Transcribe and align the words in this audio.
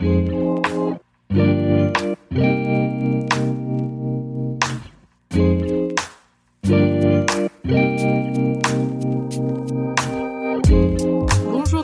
Bonjour 0.00 0.62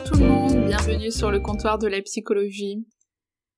tout 0.03 0.15
le 0.15 0.25
monde, 0.25 0.65
bienvenue 0.65 1.11
sur 1.11 1.29
le 1.29 1.39
comptoir 1.39 1.77
de 1.77 1.85
la 1.85 2.01
psychologie. 2.01 2.87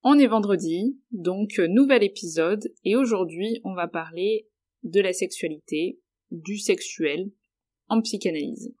On 0.02 0.18
est 0.18 0.26
vendredi, 0.26 1.00
donc 1.10 1.58
nouvel 1.58 2.02
épisode, 2.02 2.70
et 2.84 2.96
aujourd'hui 2.96 3.62
on 3.64 3.74
va 3.74 3.88
parler 3.88 4.46
de 4.82 5.00
la 5.00 5.14
sexualité, 5.14 5.98
du 6.30 6.58
sexuel, 6.58 7.30
en 7.88 8.02
psychanalyse. 8.02 8.74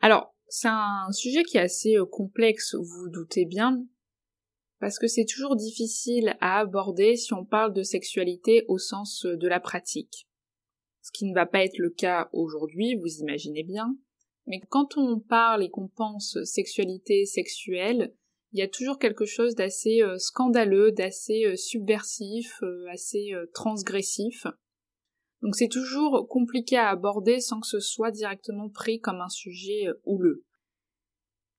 Alors, 0.00 0.34
c'est 0.48 0.66
un 0.66 1.12
sujet 1.12 1.44
qui 1.44 1.58
est 1.58 1.60
assez 1.60 1.94
complexe, 2.10 2.74
vous 2.74 3.04
vous 3.04 3.10
doutez 3.10 3.44
bien, 3.44 3.86
parce 4.84 4.98
que 4.98 5.06
c'est 5.06 5.24
toujours 5.24 5.56
difficile 5.56 6.36
à 6.42 6.58
aborder 6.58 7.16
si 7.16 7.32
on 7.32 7.46
parle 7.46 7.72
de 7.72 7.82
sexualité 7.82 8.66
au 8.68 8.76
sens 8.76 9.24
euh, 9.24 9.34
de 9.34 9.48
la 9.48 9.58
pratique. 9.58 10.28
Ce 11.00 11.10
qui 11.10 11.24
ne 11.24 11.32
va 11.32 11.46
pas 11.46 11.64
être 11.64 11.78
le 11.78 11.88
cas 11.88 12.28
aujourd'hui, 12.34 12.94
vous 12.94 13.20
imaginez 13.20 13.62
bien. 13.62 13.96
Mais 14.46 14.60
quand 14.68 14.98
on 14.98 15.20
parle 15.20 15.64
et 15.64 15.70
qu'on 15.70 15.88
pense 15.88 16.36
sexualité 16.44 17.24
sexuelle, 17.24 18.14
il 18.52 18.58
y 18.58 18.62
a 18.62 18.68
toujours 18.68 18.98
quelque 18.98 19.24
chose 19.24 19.54
d'assez 19.54 20.02
euh, 20.02 20.18
scandaleux, 20.18 20.92
d'assez 20.92 21.46
euh, 21.46 21.56
subversif, 21.56 22.62
assez 22.90 23.32
transgressif. 23.54 24.46
Donc 25.40 25.56
c'est 25.56 25.68
toujours 25.68 26.28
compliqué 26.28 26.76
à 26.76 26.90
aborder 26.90 27.40
sans 27.40 27.60
que 27.60 27.68
ce 27.68 27.80
soit 27.80 28.10
directement 28.10 28.68
pris 28.68 29.00
comme 29.00 29.22
un 29.22 29.30
sujet 29.30 29.86
houleux. 30.04 30.44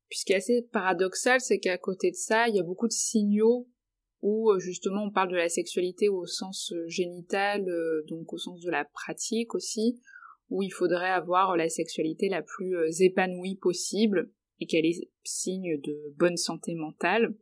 Puis 0.10 0.20
ce 0.20 0.26
qui 0.26 0.34
est 0.34 0.38
assez 0.38 0.62
paradoxal, 0.72 1.42
c'est 1.42 1.60
qu'à 1.60 1.78
côté 1.78 2.12
de 2.12 2.16
ça, 2.16 2.48
il 2.48 2.56
y 2.56 2.60
a 2.60 2.64
beaucoup 2.64 2.88
de 2.88 2.94
signaux 2.94 3.68
où 4.22 4.52
justement 4.60 5.04
on 5.04 5.12
parle 5.12 5.30
de 5.30 5.36
la 5.36 5.50
sexualité 5.50 6.10
au 6.10 6.26
sens 6.26 6.74
génital, 6.88 7.66
donc 8.08 8.34
au 8.34 8.38
sens 8.38 8.60
de 8.62 8.72
la 8.72 8.86
pratique 8.86 9.54
aussi, 9.54 10.00
où 10.50 10.64
il 10.64 10.72
faudrait 10.72 11.12
avoir 11.12 11.56
la 11.58 11.70
sexualité 11.70 12.30
la 12.30 12.42
plus 12.42 13.02
épanouie 13.02 13.56
possible, 13.56 14.32
et 14.60 14.66
qu'elle 14.66 14.86
est 14.86 15.10
signe 15.24 15.80
de 15.82 16.14
bonne 16.18 16.38
santé 16.38 16.76
mentale. 16.76 17.36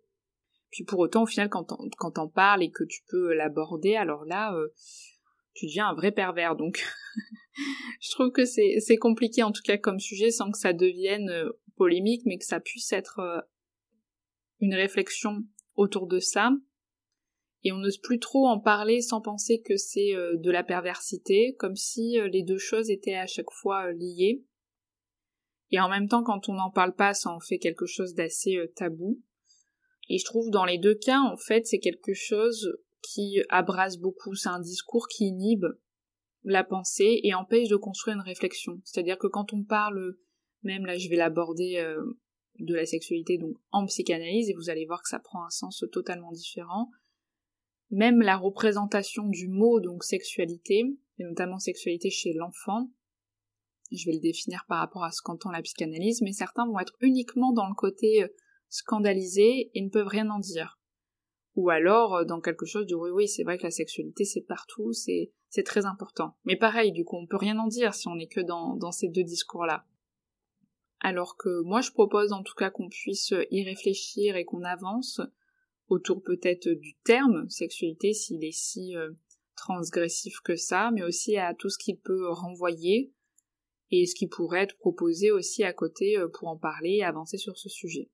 Puis 0.71 0.83
pour 0.83 0.99
autant, 0.99 1.23
au 1.23 1.27
final, 1.27 1.49
quand 1.49 1.65
t'en, 1.65 1.87
quand 1.97 2.27
parles 2.27 2.63
et 2.63 2.71
que 2.71 2.83
tu 2.83 3.01
peux 3.07 3.33
l'aborder, 3.33 3.95
alors 3.95 4.25
là, 4.25 4.55
euh, 4.55 4.69
tu 5.53 5.67
deviens 5.67 5.87
un 5.87 5.93
vrai 5.93 6.11
pervers. 6.11 6.55
Donc, 6.55 6.83
je 8.01 8.09
trouve 8.11 8.31
que 8.31 8.45
c'est, 8.45 8.97
compliqué 8.97 9.43
en 9.43 9.51
tout 9.51 9.61
cas 9.63 9.77
comme 9.77 9.99
sujet, 9.99 10.31
sans 10.31 10.49
que 10.51 10.57
ça 10.57 10.73
devienne 10.73 11.29
euh, 11.29 11.51
polémique, 11.83 12.23
mais 12.25 12.37
que 12.37 12.45
ça 12.45 12.59
puisse 12.59 12.93
être 12.93 13.19
euh, 13.19 13.41
une 14.59 14.73
réflexion 14.73 15.43
autour 15.75 16.07
de 16.07 16.19
ça. 16.19 16.51
Et 17.63 17.71
on 17.71 17.77
n'ose 17.77 17.97
plus 17.97 18.19
trop 18.19 18.47
en 18.47 18.59
parler 18.59 19.01
sans 19.01 19.21
penser 19.21 19.61
que 19.61 19.77
c'est 19.77 20.11
de 20.33 20.51
la 20.51 20.63
perversité, 20.63 21.55
comme 21.57 21.77
si 21.77 22.17
les 22.29 22.43
deux 22.43 22.57
choses 22.57 22.89
étaient 22.89 23.15
à 23.15 23.25
chaque 23.25 23.51
fois 23.51 23.93
liées. 23.93 24.43
Et 25.73 25.79
en 25.79 25.89
même 25.89 26.07
temps, 26.07 26.23
quand 26.23 26.49
on 26.49 26.53
n'en 26.53 26.69
parle 26.69 26.93
pas, 26.93 27.15
ça 27.15 27.31
en 27.31 27.39
fait 27.39 27.57
quelque 27.57 27.87
chose 27.87 28.13
d'assez 28.13 28.57
euh, 28.57 28.71
tabou. 28.75 29.19
Et 30.07 30.19
je 30.19 30.25
trouve 30.25 30.51
dans 30.51 30.65
les 30.65 30.77
deux 30.77 30.93
cas, 30.93 31.19
en 31.19 31.35
fait, 31.35 31.65
c'est 31.65 31.79
quelque 31.79 32.13
chose 32.13 32.77
qui 33.01 33.41
abrase 33.49 33.97
beaucoup. 33.97 34.35
C'est 34.35 34.49
un 34.49 34.59
discours 34.59 35.07
qui 35.07 35.29
inhibe 35.29 35.65
la 36.43 36.63
pensée 36.63 37.21
et 37.23 37.33
empêche 37.33 37.69
de 37.69 37.75
construire 37.75 38.17
une 38.17 38.23
réflexion. 38.23 38.81
C'est-à-dire 38.83 39.17
que 39.17 39.25
quand 39.25 39.51
on 39.51 39.63
parle, 39.63 40.15
même 40.63 40.85
là 40.85 40.97
je 40.97 41.09
vais 41.09 41.15
l'aborder 41.15 41.77
euh, 41.77 42.17
de 42.59 42.75
la 42.75 42.85
sexualité 42.85 43.37
donc 43.37 43.55
en 43.71 43.85
psychanalyse 43.85 44.49
et 44.49 44.53
vous 44.53 44.69
allez 44.69 44.85
voir 44.85 45.01
que 45.01 45.09
ça 45.09 45.19
prend 45.19 45.45
un 45.45 45.49
sens 45.49 45.83
totalement 45.91 46.31
différent. 46.31 46.89
Même 47.91 48.21
la 48.21 48.37
représentation 48.37 49.27
du 49.27 49.47
mot 49.47 49.79
donc 49.79 50.03
sexualité, 50.03 50.83
et 51.19 51.23
notamment 51.23 51.59
sexualité 51.59 52.09
chez 52.09 52.33
l'enfant, 52.33 52.89
je 53.91 54.05
vais 54.05 54.13
le 54.13 54.19
définir 54.19 54.65
par 54.67 54.79
rapport 54.79 55.03
à 55.03 55.11
ce 55.11 55.21
qu'entend 55.21 55.51
la 55.51 55.61
psychanalyse, 55.61 56.21
mais 56.21 56.31
certains 56.31 56.65
vont 56.65 56.79
être 56.79 56.95
uniquement 57.01 57.53
dans 57.53 57.67
le 57.67 57.75
côté 57.75 58.23
euh, 58.23 58.27
scandalisé 58.69 59.69
et 59.73 59.81
ne 59.81 59.89
peuvent 59.89 60.07
rien 60.07 60.29
en 60.31 60.39
dire. 60.39 60.79
Ou 61.55 61.69
alors 61.69 62.15
euh, 62.15 62.25
dans 62.25 62.41
quelque 62.41 62.65
chose 62.65 62.87
de 62.87 62.95
oui 62.95 63.11
oui 63.11 63.27
c'est 63.27 63.43
vrai 63.43 63.57
que 63.57 63.63
la 63.63 63.71
sexualité 63.71 64.25
c'est 64.25 64.41
partout, 64.41 64.91
c'est 64.93 65.31
très 65.63 65.85
important. 65.85 66.35
Mais 66.45 66.55
pareil, 66.55 66.91
du 66.91 67.05
coup 67.05 67.17
on 67.17 67.27
peut 67.27 67.37
rien 67.37 67.59
en 67.59 67.67
dire 67.67 67.93
si 67.93 68.07
on 68.07 68.15
n'est 68.15 68.27
que 68.27 68.41
dans, 68.41 68.75
dans 68.75 68.91
ces 68.91 69.09
deux 69.09 69.23
discours-là. 69.23 69.85
Alors 71.03 71.35
que 71.35 71.61
moi 71.63 71.81
je 71.81 71.91
propose 71.91 72.31
en 72.31 72.43
tout 72.43 72.55
cas 72.55 72.71
qu'on 72.71 72.87
puisse 72.87 73.33
y 73.51 73.63
réfléchir 73.63 74.37
et 74.37 74.45
qu'on 74.45 74.63
avance 74.63 75.19
autour 75.89 76.23
peut-être 76.23 76.69
du 76.69 76.95
terme 77.03 77.49
sexualité 77.49 78.13
s'il 78.13 78.43
est 78.45 78.57
si 78.57 78.95
euh, 78.95 79.11
transgressif 79.55 80.39
que 80.39 80.55
ça, 80.55 80.91
mais 80.91 81.03
aussi 81.03 81.37
à 81.37 81.53
tout 81.53 81.69
ce 81.69 81.77
qu'il 81.77 81.99
peut 81.99 82.29
renvoyer, 82.29 83.13
et 83.91 84.05
ce 84.05 84.15
qui 84.15 84.27
pourrait 84.27 84.63
être 84.63 84.77
proposé 84.77 85.29
aussi 85.29 85.63
à 85.63 85.73
côté 85.73 86.17
euh, 86.17 86.29
pour 86.29 86.47
en 86.47 86.57
parler 86.57 86.97
et 86.97 87.03
avancer 87.03 87.37
sur 87.37 87.57
ce 87.57 87.67
sujet. 87.67 88.09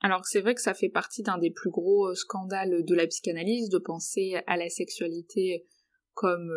Alors 0.00 0.26
c'est 0.26 0.40
vrai 0.40 0.54
que 0.54 0.60
ça 0.60 0.74
fait 0.74 0.90
partie 0.90 1.22
d'un 1.22 1.38
des 1.38 1.52
plus 1.52 1.70
gros 1.70 2.08
euh, 2.08 2.14
scandales 2.14 2.84
de 2.84 2.94
la 2.94 3.06
psychanalyse 3.06 3.68
de 3.68 3.78
penser 3.78 4.34
à 4.48 4.56
la 4.56 4.68
sexualité 4.68 5.64
comme 6.12 6.50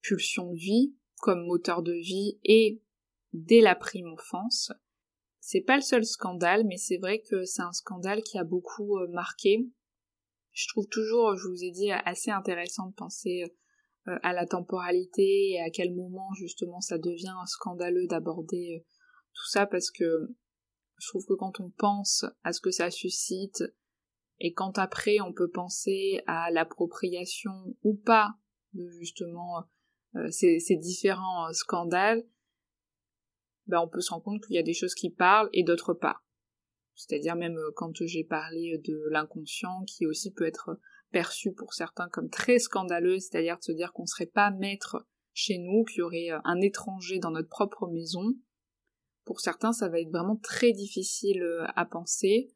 pulsion 0.00 0.52
de 0.52 0.56
vie, 0.56 0.94
comme 1.18 1.44
moteur 1.44 1.82
de 1.82 1.92
vie 1.92 2.38
et 2.44 2.83
dès 3.34 3.60
la 3.60 3.74
prime 3.74 4.08
enfance. 4.08 4.72
C'est 5.40 5.60
pas 5.60 5.76
le 5.76 5.82
seul 5.82 6.06
scandale, 6.06 6.64
mais 6.64 6.78
c'est 6.78 6.96
vrai 6.96 7.20
que 7.20 7.44
c'est 7.44 7.62
un 7.62 7.72
scandale 7.72 8.22
qui 8.22 8.38
a 8.38 8.44
beaucoup 8.44 8.98
marqué. 9.10 9.68
Je 10.52 10.68
trouve 10.68 10.86
toujours, 10.88 11.36
je 11.36 11.48
vous 11.48 11.62
ai 11.62 11.70
dit, 11.70 11.90
assez 11.90 12.30
intéressant 12.30 12.86
de 12.86 12.94
penser 12.94 13.44
euh, 14.06 14.18
à 14.22 14.34
la 14.34 14.44
temporalité 14.44 15.52
et 15.52 15.62
à 15.62 15.70
quel 15.70 15.94
moment 15.94 16.28
justement 16.34 16.82
ça 16.82 16.98
devient 16.98 17.34
scandaleux 17.46 18.06
d'aborder 18.06 18.76
euh, 18.76 18.84
tout 19.32 19.48
ça 19.48 19.64
parce 19.64 19.90
que 19.90 20.28
je 20.98 21.08
trouve 21.08 21.24
que 21.24 21.32
quand 21.32 21.58
on 21.58 21.70
pense 21.70 22.26
à 22.42 22.52
ce 22.52 22.60
que 22.60 22.70
ça 22.70 22.90
suscite 22.90 23.64
et 24.40 24.52
quand 24.52 24.76
après 24.76 25.22
on 25.22 25.32
peut 25.32 25.48
penser 25.48 26.20
à 26.26 26.50
l'appropriation 26.50 27.50
ou 27.82 27.94
pas 27.94 28.34
de 28.74 28.86
justement 28.90 29.64
euh, 30.16 30.30
ces, 30.30 30.76
différents 30.76 31.50
scandales, 31.54 32.26
ben 33.66 33.80
on 33.80 33.88
peut 33.88 34.00
se 34.00 34.10
rendre 34.10 34.24
compte 34.24 34.42
qu'il 34.44 34.56
y 34.56 34.58
a 34.58 34.62
des 34.62 34.74
choses 34.74 34.94
qui 34.94 35.10
parlent 35.10 35.48
et 35.52 35.62
d'autres 35.62 35.94
pas. 35.94 36.20
C'est-à-dire 36.94 37.34
même 37.34 37.58
quand 37.74 37.92
j'ai 38.02 38.24
parlé 38.24 38.78
de 38.78 39.08
l'inconscient 39.10 39.84
qui 39.86 40.06
aussi 40.06 40.32
peut 40.32 40.46
être 40.46 40.78
perçu 41.10 41.52
pour 41.52 41.74
certains 41.74 42.08
comme 42.08 42.28
très 42.28 42.58
scandaleux, 42.58 43.18
c'est-à-dire 43.18 43.58
de 43.58 43.62
se 43.62 43.72
dire 43.72 43.92
qu'on 43.92 44.02
ne 44.02 44.08
serait 44.08 44.26
pas 44.26 44.50
maître 44.50 45.06
chez 45.32 45.58
nous, 45.58 45.84
qu'il 45.84 45.98
y 45.98 46.02
aurait 46.02 46.30
euh, 46.30 46.38
un 46.44 46.60
étranger 46.60 47.18
dans 47.18 47.30
notre 47.30 47.48
propre 47.48 47.88
maison. 47.88 48.34
Pour 49.24 49.40
certains, 49.40 49.72
ça 49.72 49.88
va 49.88 50.00
être 50.00 50.10
vraiment 50.10 50.36
très 50.36 50.72
difficile 50.72 51.42
euh, 51.42 51.66
à 51.74 51.84
penser. 51.84 52.52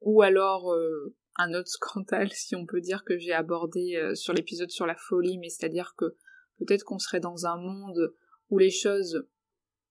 Ou 0.00 0.22
alors 0.22 0.72
euh, 0.72 1.14
un 1.36 1.54
autre 1.54 1.68
scandale, 1.70 2.32
si 2.32 2.56
on 2.56 2.66
peut 2.66 2.80
dire 2.80 3.04
que 3.04 3.18
j'ai 3.18 3.32
abordé 3.32 4.12
sur 4.14 4.32
l'épisode 4.32 4.70
sur 4.70 4.86
la 4.86 4.96
folie, 4.96 5.38
mais 5.38 5.48
c'est-à-dire 5.48 5.94
que 5.96 6.16
peut-être 6.58 6.84
qu'on 6.84 6.98
serait 6.98 7.20
dans 7.20 7.46
un 7.46 7.56
monde 7.56 8.14
où 8.50 8.58
les 8.58 8.70
choses 8.70 9.26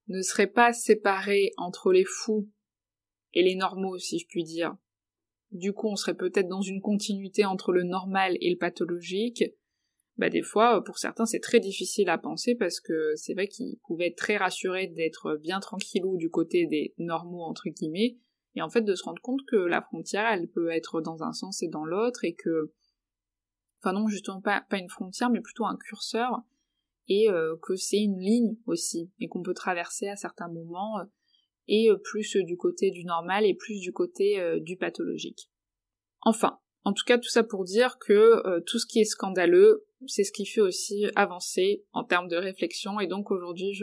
ne 0.07 0.21
seraient 0.21 0.47
pas 0.47 0.73
séparées 0.73 1.51
entre 1.57 1.91
les 1.91 2.05
fous 2.05 2.49
et 3.33 3.43
les 3.43 3.55
normaux, 3.55 3.97
si 3.97 4.19
je 4.19 4.27
puis 4.27 4.43
dire, 4.43 4.75
du 5.51 5.73
coup 5.73 5.87
on 5.87 5.95
serait 5.95 6.15
peut-être 6.15 6.47
dans 6.47 6.61
une 6.61 6.81
continuité 6.81 7.45
entre 7.45 7.71
le 7.71 7.83
normal 7.83 8.37
et 8.41 8.49
le 8.49 8.57
pathologique, 8.57 9.43
bah 10.17 10.29
des 10.29 10.41
fois 10.41 10.83
pour 10.83 10.97
certains 10.97 11.25
c'est 11.25 11.39
très 11.39 11.59
difficile 11.59 12.09
à 12.09 12.17
penser 12.17 12.55
parce 12.55 12.79
que 12.79 13.13
c'est 13.15 13.33
vrai 13.33 13.47
qu'ils 13.47 13.77
pouvaient 13.87 14.07
être 14.07 14.17
très 14.17 14.37
rassurés 14.37 14.87
d'être 14.87 15.37
bien 15.37 15.59
tranquillou 15.59 16.17
du 16.17 16.29
côté 16.29 16.67
des 16.67 16.93
normaux 16.97 17.43
entre 17.43 17.69
guillemets, 17.69 18.17
et 18.55 18.61
en 18.61 18.69
fait 18.69 18.81
de 18.81 18.95
se 18.95 19.03
rendre 19.03 19.21
compte 19.21 19.41
que 19.47 19.55
la 19.55 19.81
frontière 19.81 20.29
elle 20.31 20.47
peut 20.49 20.69
être 20.69 21.01
dans 21.01 21.23
un 21.23 21.33
sens 21.33 21.63
et 21.63 21.69
dans 21.69 21.85
l'autre 21.85 22.25
et 22.25 22.33
que 22.33 22.73
enfin 23.81 23.93
non 23.93 24.07
justement 24.07 24.41
pas, 24.41 24.65
pas 24.69 24.77
une 24.77 24.89
frontière 24.89 25.29
mais 25.29 25.41
plutôt 25.41 25.65
un 25.65 25.77
curseur 25.77 26.41
et 27.11 27.29
euh, 27.29 27.55
que 27.61 27.75
c'est 27.75 27.99
une 27.99 28.19
ligne 28.19 28.55
aussi 28.65 29.11
et 29.19 29.27
qu'on 29.27 29.43
peut 29.43 29.53
traverser 29.53 30.07
à 30.07 30.15
certains 30.15 30.47
moments 30.47 30.95
et 31.67 31.89
plus 32.03 32.35
du 32.37 32.57
côté 32.57 32.89
du 32.89 33.05
normal 33.05 33.45
et 33.45 33.53
plus 33.53 33.79
du 33.79 33.91
côté 33.91 34.41
du 34.61 34.77
pathologique. 34.77 35.49
Enfin, 36.21 36.59
en 36.83 36.91
tout 36.91 37.03
cas 37.05 37.17
tout 37.17 37.29
ça 37.29 37.43
pour 37.43 37.63
dire 37.63 37.97
que 37.99 38.59
tout 38.61 38.79
ce 38.79 38.85
qui 38.85 38.99
est 38.99 39.05
scandaleux, 39.05 39.85
c'est 40.07 40.23
ce 40.23 40.31
qui 40.31 40.45
fait 40.45 40.61
aussi 40.61 41.05
avancer 41.15 41.85
en 41.93 42.03
termes 42.03 42.27
de 42.27 42.35
réflexion 42.35 42.99
et 42.99 43.07
donc 43.07 43.31
aujourd'hui 43.31 43.73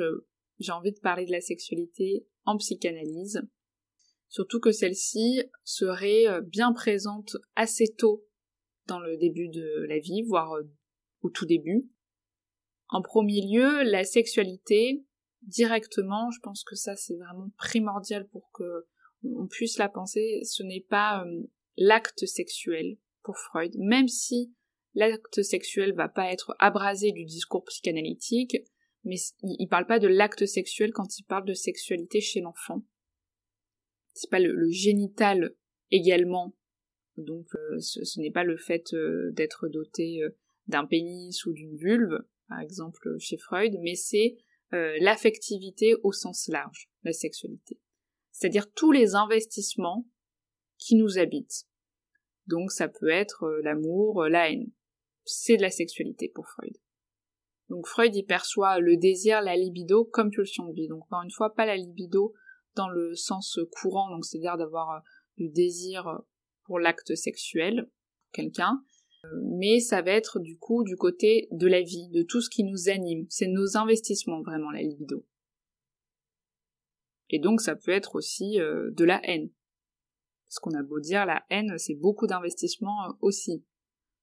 j'ai 0.58 0.72
envie 0.72 0.92
de 0.92 1.00
parler 1.00 1.24
de 1.24 1.32
la 1.32 1.40
sexualité 1.40 2.26
en 2.44 2.56
psychanalyse. 2.56 3.40
Surtout 4.28 4.60
que 4.60 4.72
celle-ci 4.72 5.42
serait 5.64 6.26
bien 6.42 6.72
présente 6.72 7.36
assez 7.56 7.94
tôt 7.96 8.26
dans 8.86 9.00
le 9.00 9.16
début 9.16 9.48
de 9.48 9.86
la 9.88 9.98
vie, 9.98 10.22
voire 10.22 10.52
au 11.22 11.31
tout 11.31 11.46
début. 11.46 11.88
En 12.88 13.02
premier 13.02 13.43
lieu, 13.43 13.82
la 13.82 14.05
sexualité, 14.05 15.05
directement, 15.43 16.31
je 16.31 16.40
pense 16.40 16.64
que 16.64 16.75
ça 16.75 16.96
c'est 16.96 17.17
vraiment 17.17 17.50
primordial 17.56 18.26
pour 18.29 18.50
que 18.52 18.87
on 19.25 19.46
puisse 19.46 19.79
la 19.79 19.88
penser, 19.88 20.40
ce 20.44 20.62
n'est 20.62 20.85
pas 20.88 21.25
euh, 21.25 21.43
l'acte 21.76 22.25
sexuel 22.25 22.96
pour 23.23 23.37
Freud, 23.37 23.75
même 23.76 24.08
si 24.08 24.55
l'acte 24.94 25.43
sexuel 25.43 25.93
va 25.93 26.08
pas 26.08 26.32
être 26.32 26.55
abrasé 26.58 27.12
du 27.12 27.25
discours 27.25 27.64
psychanalytique, 27.64 28.56
mais 29.05 29.17
il, 29.43 29.67
parle 29.69 29.87
pas 29.87 29.99
de 29.99 30.08
l'acte 30.08 30.46
sexuel 30.46 30.93
quand 30.93 31.19
il 31.19 31.25
parle 31.25 31.46
de 31.46 31.55
sexualité 31.55 32.20
chez 32.20 32.41
l'enfant. 32.41 32.84
C'est 34.14 34.31
pas 34.31 34.41
le, 34.41 34.70
génital 34.70 35.55
également, 35.91 36.55
donc 37.17 37.46
euh, 37.55 37.79
ce, 37.81 38.20
n'est 38.20 38.31
pas 38.31 38.44
le 38.44 38.56
fait 38.56 38.93
euh, 38.94 39.31
d'être 39.32 39.69
doté 39.69 40.20
d'un 40.67 40.87
pénis 40.87 41.44
ou 41.46 41.52
d'une 41.52 41.76
vulve, 41.76 42.19
par 42.48 42.60
exemple 42.60 43.16
chez 43.18 43.36
Freud, 43.36 43.74
mais 43.80 43.94
c'est 43.94 44.36
euh, 44.74 44.96
l'affectivité 45.00 45.94
au 46.02 46.12
sens 46.12 46.48
large, 46.48 46.90
la 47.02 47.12
sexualité. 47.12 47.80
C'est-à-dire 48.32 48.70
tous 48.72 48.92
les 48.92 49.14
investissements 49.14 50.06
qui 50.76 50.94
nous 50.94 51.18
habitent. 51.18 51.66
Donc 52.46 52.70
ça 52.70 52.88
peut 52.88 53.08
être 53.08 53.44
euh, 53.44 53.62
l'amour, 53.62 54.22
euh, 54.22 54.28
la 54.28 54.50
haine. 54.50 54.70
C'est 55.24 55.56
de 55.56 55.62
la 55.62 55.70
sexualité 55.70 56.28
pour 56.28 56.46
Freud. 56.48 56.76
Donc 57.68 57.86
Freud 57.86 58.14
y 58.14 58.22
perçoit 58.22 58.78
le 58.78 58.96
désir, 58.96 59.42
la 59.42 59.56
libido 59.56 60.04
comme 60.04 60.30
pulsion 60.30 60.66
de 60.66 60.74
vie. 60.74 60.88
Donc 60.88 61.04
encore 61.04 61.22
une 61.22 61.30
fois, 61.30 61.54
pas 61.54 61.66
la 61.66 61.76
libido 61.76 62.34
dans 62.74 62.88
le 62.88 63.14
sens 63.14 63.58
courant, 63.72 64.10
donc 64.10 64.24
c'est-à-dire 64.24 64.56
d'avoir 64.56 65.02
du 65.36 65.48
désir 65.48 66.22
pour 66.64 66.78
l'acte 66.78 67.14
sexuel, 67.14 67.90
quelqu'un, 68.32 68.82
mais 69.43 69.81
ça 69.81 70.03
va 70.03 70.12
être 70.12 70.38
du 70.38 70.59
coup 70.59 70.85
du 70.85 70.97
côté 70.97 71.49
de 71.50 71.67
la 71.67 71.82
vie, 71.82 72.09
de 72.11 72.23
tout 72.23 72.41
ce 72.41 72.50
qui 72.50 72.65
nous 72.65 72.88
anime. 72.88 73.26
C'est 73.29 73.49
nos 73.49 73.76
investissements 73.76 74.43
vraiment 74.43 74.70
la 74.70 74.82
libido. 74.82 75.25
Et 77.31 77.38
donc 77.38 77.61
ça 77.61 77.76
peut 77.76 77.93
être 77.93 78.15
aussi 78.17 78.61
euh, 78.61 78.91
de 78.93 79.05
la 79.05 79.20
haine. 79.25 79.50
Ce 80.49 80.61
qu'on 80.61 80.75
a 80.75 80.82
beau 80.82 81.00
dire, 81.00 81.26
la 81.26 81.44
haine, 81.50 81.76
c'est 81.76 81.94
beaucoup 81.94 82.26
d'investissements 82.26 83.05
euh, 83.05 83.12
aussi. 83.20 83.65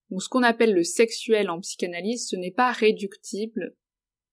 Donc 0.10 0.24
ce 0.24 0.30
qu'on 0.30 0.44
appelle 0.44 0.74
le 0.74 0.84
sexuel 0.84 1.50
en 1.50 1.60
psychanalyse, 1.60 2.28
ce 2.30 2.36
n'est 2.36 2.52
pas 2.52 2.72
réductible 2.72 3.76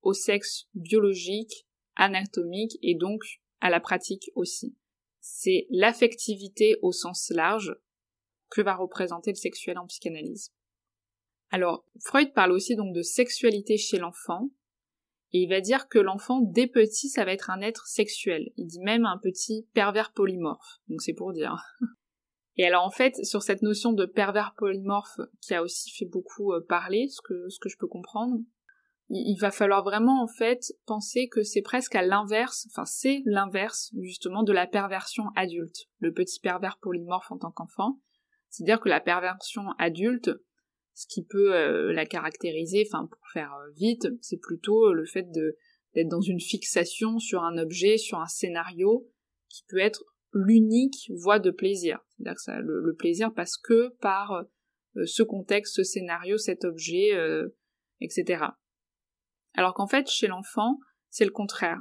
au 0.01 0.15
sexe 0.15 0.69
biologique, 0.75 1.67
anatomique 1.97 2.79
et 2.83 2.95
donc 2.95 3.23
à 3.61 3.71
la 3.71 3.81
pratique 3.81 4.31
aussi. 4.35 4.77
C'est 5.21 5.67
l'affectivité 5.71 6.77
au 6.83 6.93
sens 6.93 7.31
large, 7.31 7.77
que 8.55 8.63
va 8.63 8.75
représenter 8.75 9.31
le 9.31 9.37
sexuel 9.37 9.79
en 9.79 9.87
psychanalyse. 9.87 10.53
Alors, 11.51 11.85
Freud 12.05 12.33
parle 12.33 12.53
aussi 12.53 12.77
donc 12.77 12.95
de 12.95 13.03
sexualité 13.03 13.77
chez 13.77 13.99
l'enfant, 13.99 14.51
et 15.33 15.41
il 15.41 15.49
va 15.49 15.61
dire 15.61 15.89
que 15.89 15.99
l'enfant, 15.99 16.41
dès 16.41 16.67
petit, 16.67 17.09
ça 17.09 17.25
va 17.25 17.33
être 17.33 17.51
un 17.51 17.61
être 17.61 17.87
sexuel. 17.87 18.51
Il 18.57 18.67
dit 18.67 18.81
même 18.81 19.07
un 19.07 19.19
petit 19.19 19.67
pervers 19.73 20.13
polymorphe, 20.13 20.81
donc 20.89 21.01
c'est 21.01 21.15
pour 21.15 21.33
dire. 21.33 21.57
Et 22.57 22.67
alors 22.67 22.85
en 22.85 22.91
fait, 22.91 23.17
sur 23.25 23.43
cette 23.43 23.63
notion 23.63 23.95
de 23.95 24.05
pervers 24.05 24.55
polymorphe, 24.59 25.19
qui 25.41 25.55
a 25.55 25.63
aussi 25.63 25.91
fait 25.91 26.05
beaucoup 26.05 26.53
euh, 26.53 26.61
parler, 26.69 27.09
ce 27.09 27.23
que, 27.23 27.49
ce 27.49 27.59
que 27.59 27.71
je 27.71 27.79
peux 27.79 27.87
comprendre, 27.87 28.41
il 29.09 29.37
va 29.39 29.51
falloir 29.51 29.83
vraiment 29.83 30.23
en 30.23 30.27
fait 30.27 30.73
penser 30.87 31.29
que 31.29 31.43
c'est 31.43 31.63
presque 31.63 31.95
à 31.95 32.03
l'inverse, 32.03 32.67
enfin 32.71 32.85
c'est 32.85 33.23
l'inverse 33.27 33.91
justement 34.01 34.43
de 34.43 34.53
la 34.53 34.67
perversion 34.67 35.25
adulte, 35.37 35.87
le 35.99 36.13
petit 36.13 36.41
pervers 36.41 36.79
polymorphe 36.79 37.31
en 37.31 37.39
tant 37.39 37.51
qu'enfant, 37.51 38.01
c'est-à-dire 38.53 38.81
que 38.81 38.91
la 38.91 39.01
perversion 39.01 39.63
adulte, 39.79 40.31
ce 40.93 41.07
qui 41.07 41.25
peut 41.25 41.55
euh, 41.55 41.91
la 41.95 42.05
caractériser, 42.05 42.87
enfin 42.87 43.07
pour 43.07 43.27
faire 43.33 43.51
euh, 43.55 43.71
vite, 43.75 44.07
c'est 44.21 44.37
plutôt 44.37 44.89
euh, 44.89 44.93
le 44.93 45.07
fait 45.07 45.31
d'être 45.33 46.09
dans 46.09 46.21
une 46.21 46.39
fixation 46.39 47.19
sur 47.19 47.45
un 47.45 47.57
objet, 47.57 47.97
sur 47.97 48.21
un 48.21 48.27
scénario, 48.27 49.09
qui 49.49 49.65
peut 49.69 49.79
être 49.79 50.05
l'unique 50.35 51.11
voie 51.15 51.39
de 51.39 51.51
plaisir. 51.51 52.01
C'est-à-dire 52.11 52.35
que 52.35 52.43
ça, 52.43 52.61
le, 52.61 52.95
plaisir 52.95 53.33
passe 53.33 53.57
que 53.57 53.89
par 54.01 54.45
ce 55.05 55.23
contexte, 55.23 55.77
ce 55.77 55.83
scénario, 55.83 56.37
cet 56.37 56.65
objet, 56.65 57.11
etc. 58.01 58.45
Alors 59.55 59.75
qu'en 59.75 59.87
fait, 59.87 60.09
chez 60.09 60.29
l'enfant, 60.29 60.79
c'est 61.11 61.27
le 61.27 61.31
contraire. 61.31 61.79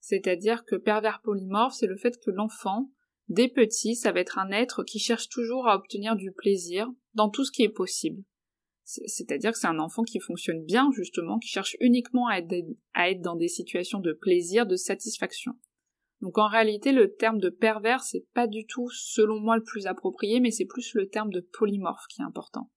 C'est-à-dire 0.00 0.64
que 0.64 0.76
pervers 0.76 1.20
polymorphe, 1.22 1.74
c'est 1.74 1.86
le 1.86 1.96
fait 1.96 2.18
que 2.18 2.30
l'enfant 2.30 2.90
Dès 3.32 3.48
petit, 3.48 3.96
ça 3.96 4.12
va 4.12 4.20
être 4.20 4.38
un 4.38 4.50
être 4.50 4.84
qui 4.84 4.98
cherche 4.98 5.30
toujours 5.30 5.66
à 5.66 5.74
obtenir 5.74 6.16
du 6.16 6.32
plaisir 6.32 6.86
dans 7.14 7.30
tout 7.30 7.46
ce 7.46 7.50
qui 7.50 7.62
est 7.62 7.70
possible. 7.70 8.22
C'est-à-dire 8.84 9.52
que 9.52 9.58
c'est 9.58 9.68
un 9.68 9.78
enfant 9.78 10.02
qui 10.02 10.20
fonctionne 10.20 10.62
bien, 10.66 10.90
justement, 10.94 11.38
qui 11.38 11.48
cherche 11.48 11.74
uniquement 11.80 12.26
à 12.28 12.40
être, 12.40 13.22
dans 13.22 13.34
des 13.34 13.48
situations 13.48 14.00
de 14.00 14.12
plaisir, 14.12 14.66
de 14.66 14.76
satisfaction. 14.76 15.52
Donc 16.20 16.36
en 16.36 16.46
réalité, 16.46 16.92
le 16.92 17.14
terme 17.14 17.38
de 17.38 17.48
pervers, 17.48 18.02
c'est 18.02 18.26
pas 18.34 18.46
du 18.46 18.66
tout, 18.66 18.90
selon 18.90 19.40
moi, 19.40 19.56
le 19.56 19.64
plus 19.64 19.86
approprié, 19.86 20.38
mais 20.38 20.50
c'est 20.50 20.66
plus 20.66 20.92
le 20.92 21.08
terme 21.08 21.30
de 21.30 21.40
polymorphe 21.40 22.06
qui 22.10 22.20
est 22.20 22.26
important. 22.26 22.70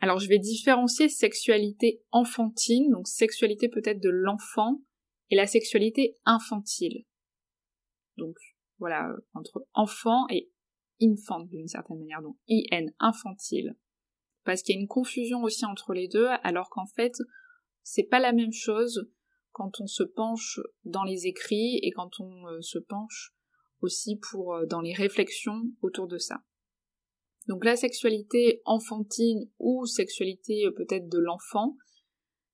Alors 0.00 0.18
je 0.18 0.28
vais 0.28 0.40
différencier 0.40 1.08
sexualité 1.08 2.02
enfantine, 2.10 2.90
donc 2.90 3.06
sexualité 3.06 3.68
peut-être 3.68 4.00
de 4.00 4.10
l'enfant, 4.10 4.82
et 5.30 5.36
la 5.36 5.46
sexualité 5.46 6.16
infantile. 6.24 7.04
Donc 8.16 8.34
voilà, 8.78 9.14
entre 9.34 9.66
enfant 9.72 10.26
et 10.30 10.50
infant 11.02 11.40
d'une 11.40 11.68
certaine 11.68 11.98
manière, 11.98 12.22
donc 12.22 12.36
IN, 12.48 12.86
infantile. 12.98 13.76
Parce 14.44 14.62
qu'il 14.62 14.74
y 14.74 14.78
a 14.78 14.80
une 14.80 14.88
confusion 14.88 15.42
aussi 15.42 15.64
entre 15.64 15.94
les 15.94 16.08
deux, 16.08 16.28
alors 16.42 16.70
qu'en 16.70 16.86
fait, 16.86 17.14
c'est 17.82 18.04
pas 18.04 18.20
la 18.20 18.32
même 18.32 18.52
chose 18.52 19.08
quand 19.52 19.80
on 19.80 19.86
se 19.86 20.02
penche 20.02 20.60
dans 20.84 21.04
les 21.04 21.26
écrits 21.26 21.78
et 21.82 21.90
quand 21.92 22.20
on 22.20 22.46
euh, 22.48 22.60
se 22.60 22.78
penche 22.78 23.34
aussi 23.80 24.18
pour 24.30 24.54
euh, 24.54 24.66
dans 24.66 24.80
les 24.80 24.92
réflexions 24.92 25.62
autour 25.80 26.08
de 26.08 26.18
ça. 26.18 26.42
Donc 27.46 27.64
la 27.64 27.76
sexualité 27.76 28.62
enfantine 28.64 29.50
ou 29.58 29.86
sexualité 29.86 30.66
euh, 30.66 30.72
peut-être 30.72 31.08
de 31.08 31.18
l'enfant, 31.18 31.76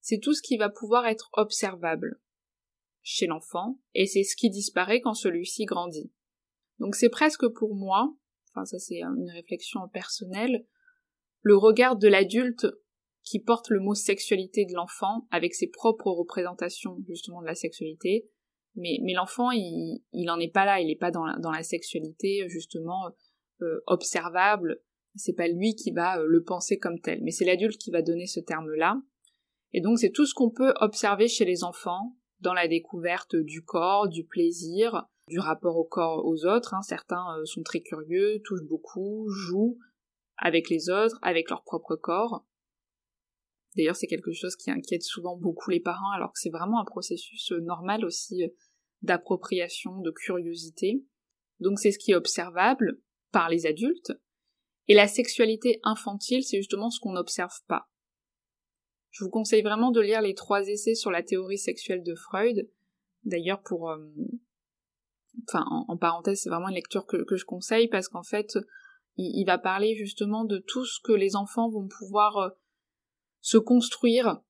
c'est 0.01 0.19
tout 0.19 0.35
ce 0.35 0.43
qui 0.43 0.57
va 0.57 0.69
pouvoir 0.69 1.07
être 1.07 1.31
observable 1.33 2.21
chez 3.03 3.27
l'enfant, 3.27 3.79
et 3.95 4.07
c'est 4.07 4.25
ce 4.25 4.37
qui 4.37 4.51
disparaît 4.51 5.01
quand 5.01 5.15
celui-ci 5.15 5.65
grandit. 5.65 6.13
Donc 6.79 6.95
c'est 6.95 7.09
presque 7.09 7.47
pour 7.49 7.75
moi, 7.75 8.15
enfin 8.51 8.65
ça 8.65 8.79
c'est 8.79 9.03
une 9.03 9.31
réflexion 9.31 9.89
personnelle, 9.89 10.67
le 11.43 11.57
regard 11.57 11.97
de 11.97 12.09
l'adulte 12.09 12.67
qui 13.23 13.39
porte 13.39 13.71
le 13.71 13.81
mot 13.81 13.95
sexualité 13.95 14.65
de 14.65 14.75
l'enfant 14.75 15.27
avec 15.31 15.55
ses 15.55 15.69
propres 15.69 16.11
représentations 16.11 16.99
justement 17.09 17.41
de 17.41 17.47
la 17.47 17.55
sexualité, 17.55 18.29
mais, 18.77 18.99
mais 19.03 19.13
l'enfant 19.13 19.51
il, 19.51 20.03
il 20.13 20.29
est 20.41 20.53
pas 20.53 20.65
là, 20.65 20.81
il 20.81 20.91
est 20.91 20.99
pas 20.99 21.11
dans 21.11 21.25
la, 21.25 21.39
dans 21.39 21.51
la 21.51 21.63
sexualité 21.63 22.47
justement 22.49 23.09
euh, 23.63 23.81
observable, 23.87 24.83
c'est 25.15 25.35
pas 25.35 25.49
lui 25.49 25.75
qui 25.75 25.91
va 25.91 26.19
euh, 26.19 26.27
le 26.27 26.43
penser 26.43 26.79
comme 26.79 27.01
tel, 27.01 27.21
mais 27.23 27.31
c'est 27.31 27.45
l'adulte 27.45 27.79
qui 27.79 27.91
va 27.91 28.03
donner 28.03 28.27
ce 28.27 28.41
terme-là, 28.41 29.01
et 29.73 29.81
donc 29.81 29.99
c'est 29.99 30.11
tout 30.11 30.27
ce 30.27 30.35
qu'on 30.35 30.51
peut 30.51 30.73
observer 30.81 31.29
chez 31.29 31.45
les 31.45 31.63
enfants 31.63 32.17
dans 32.41 32.55
la 32.55 32.69
découverte 32.69 33.37
du 33.37 33.63
corps, 33.63 34.09
du 34.09 34.25
plaisir, 34.25 35.07
du 35.29 35.39
rapport 35.39 35.77
au 35.77 35.85
corps 35.85 36.25
aux 36.25 36.45
autres. 36.47 36.75
Hein. 36.75 36.83
Certains 36.83 37.39
euh, 37.39 37.45
sont 37.45 37.63
très 37.63 37.81
curieux, 37.81 38.41
touchent 38.45 38.65
beaucoup, 38.65 39.29
jouent 39.29 39.79
avec 40.37 40.71
les 40.71 40.91
autres, 40.91 41.19
avec 41.23 41.51
leur 41.51 41.63
propre 41.63 41.97
corps. 41.97 42.45
D'ailleurs, 43.77 43.97
c'est 43.97 44.09
quelque 44.09 44.33
chose 44.33 44.57
qui 44.57 44.71
inquiète 44.71 45.03
souvent 45.03 45.37
beaucoup 45.37 45.71
les 45.71 45.81
parents, 45.81 46.11
alors 46.11 46.33
que 46.33 46.41
c'est 46.41 46.51
vraiment 46.51 46.81
un 46.81 46.85
processus 46.85 47.53
euh, 47.53 47.61
normal 47.61 48.05
aussi 48.05 48.45
euh, 48.45 48.49
d'appropriation, 49.03 50.01
de 50.01 50.11
curiosité. 50.11 51.05
Donc 51.61 51.79
c'est 51.79 51.93
ce 51.93 51.99
qui 51.99 52.13
est 52.13 52.17
observable 52.17 53.01
par 53.33 53.49
les 53.49 53.67
adultes. 53.67 54.13
Et 54.89 54.95
la 54.95 55.07
sexualité 55.07 55.79
infantile, 55.85 56.43
c'est 56.43 56.57
justement 56.57 56.91
ce 56.91 56.99
qu'on 56.99 57.13
n'observe 57.13 57.57
pas. 57.69 57.89
Je 59.11 59.25
vous 59.25 59.31
conseille 59.31 59.63
vraiment 59.63 59.91
de 59.91 60.01
lire 60.01 60.23
les 60.23 60.35
trois 60.35 60.69
essais 60.69 60.95
sur 60.95 61.11
la 61.11 61.23
théorie 61.23 61.59
sexuelle 61.59 62.03
de 62.03 62.15
Freud. 62.15 62.69
D'ailleurs, 63.25 63.63
pour, 63.63 63.93
enfin 65.49 65.65
en, 65.89 65.97
parenthèse, 65.97 66.41
c'est 66.43 66.51
vraiment 66.51 66.69
une 66.69 66.75
lecture 66.75 67.07
que, 67.07 67.37
je 67.37 67.45
conseille 67.45 67.89
parce 67.89 68.09
qu'en 68.09 68.23
fait, 68.23 68.59
il, 69.17 69.45
va 69.45 69.59
parler 69.59 69.95
justement 69.97 70.45
de 70.45 70.59
tout 70.59 70.85
ce 70.85 71.01
que 71.01 71.13
les 71.13 71.37
enfants 71.37 71.69
vont 71.69 71.89
pouvoir 71.89 72.37
euh, 72.39 72.49
se 73.41 73.59
construire 73.59 74.41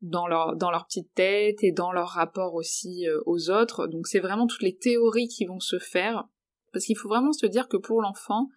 dans 0.00 0.26
leur 0.26 0.54
dans 0.56 0.70
leur 0.70 0.86
petite 0.86 1.12
tête 1.14 1.62
et 1.62 1.72
dans 1.72 1.92
leur 1.92 2.08
rapport 2.08 2.54
aussi 2.54 3.06
euh, 3.08 3.20
aux 3.26 3.50
autres. 3.50 3.86
Donc 3.86 4.06
c'est 4.06 4.20
vraiment 4.20 4.46
toutes 4.46 4.62
les 4.62 4.76
théories 4.76 5.28
qui 5.28 5.46
vont 5.46 5.60
se 5.60 5.78
faire 5.78 6.28
parce 6.72 6.84
qu'il 6.84 6.96
faut 6.96 7.08
vraiment 7.08 7.32
se 7.32 7.46
dire 7.46 7.68
que 7.68 7.76
pour 7.76 8.02
l'enfant, 8.02 8.48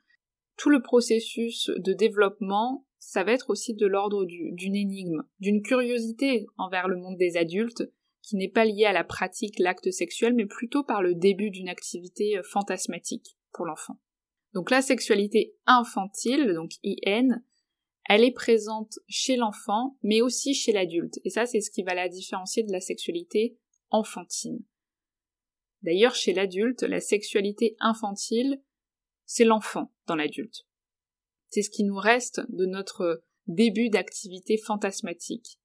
tout 0.58 0.70
le 0.70 0.82
processus 0.82 1.70
de 1.78 1.94
développement, 1.94 2.86
ça 3.02 3.24
va 3.24 3.34
être 3.34 3.50
aussi 3.50 3.74
de 3.74 3.88
l'ordre 3.88 4.26
d'une 4.26 4.76
énigme, 4.76 5.24
d'une 5.40 5.64
curiosité 5.64 6.46
envers 6.58 6.88
le 6.88 6.98
monde 6.98 7.18
des 7.18 7.36
adultes 7.36 7.92
qui 8.22 8.36
n'est 8.36 8.48
pas 8.48 8.64
liée 8.64 8.86
à 8.86 8.94
la 8.94 9.04
pratique, 9.04 9.58
l'acte 9.58 9.90
sexuel, 9.90 10.36
mais 10.36 10.46
plutôt 10.46 10.84
par 10.84 11.02
le 11.02 11.16
début 11.16 11.50
d'une 11.50 11.68
activité 11.68 12.38
euh, 12.38 12.44
fantasmatique 12.44 13.38
pour 13.52 13.66
l'enfant. 13.66 14.00
Donc 14.54 14.70
la 14.70 14.84
sexualité 14.84 15.56
infantile, 15.66 16.54
donc 16.54 16.74
IN, 16.84 17.42
elle 18.08 18.24
est 18.24 18.32
présente 18.32 19.00
chez 19.08 19.36
l'enfant, 19.36 19.98
mais 20.04 20.22
aussi 20.22 20.54
chez 20.54 20.72
l'adulte. 20.72 21.20
Et 21.26 21.32
ça, 21.32 21.48
c'est 21.48 21.62
ce 21.62 21.72
qui 21.72 21.82
va 21.82 21.96
la 21.96 22.08
différencier 22.08 22.62
de 22.62 22.72
la 22.72 22.82
sexualité 22.82 23.58
enfantine. 23.90 24.64
D'ailleurs, 25.82 26.14
chez 26.14 26.34
l'adulte, 26.34 26.84
la 26.84 27.00
sexualité 27.00 27.76
infantile, 27.80 28.62
c'est 29.26 29.46
l'enfant 29.46 29.92
dans 30.06 30.16
l'adulte. 30.16 30.68
C'est 31.52 31.62
ce 31.62 31.70
qui 31.70 31.84
nous 31.84 31.98
reste 31.98 32.42
de 32.50 32.66
notre 32.66 33.22
début 33.46 33.90
d'activité 33.90 34.58
fantasmatique. 34.58 35.60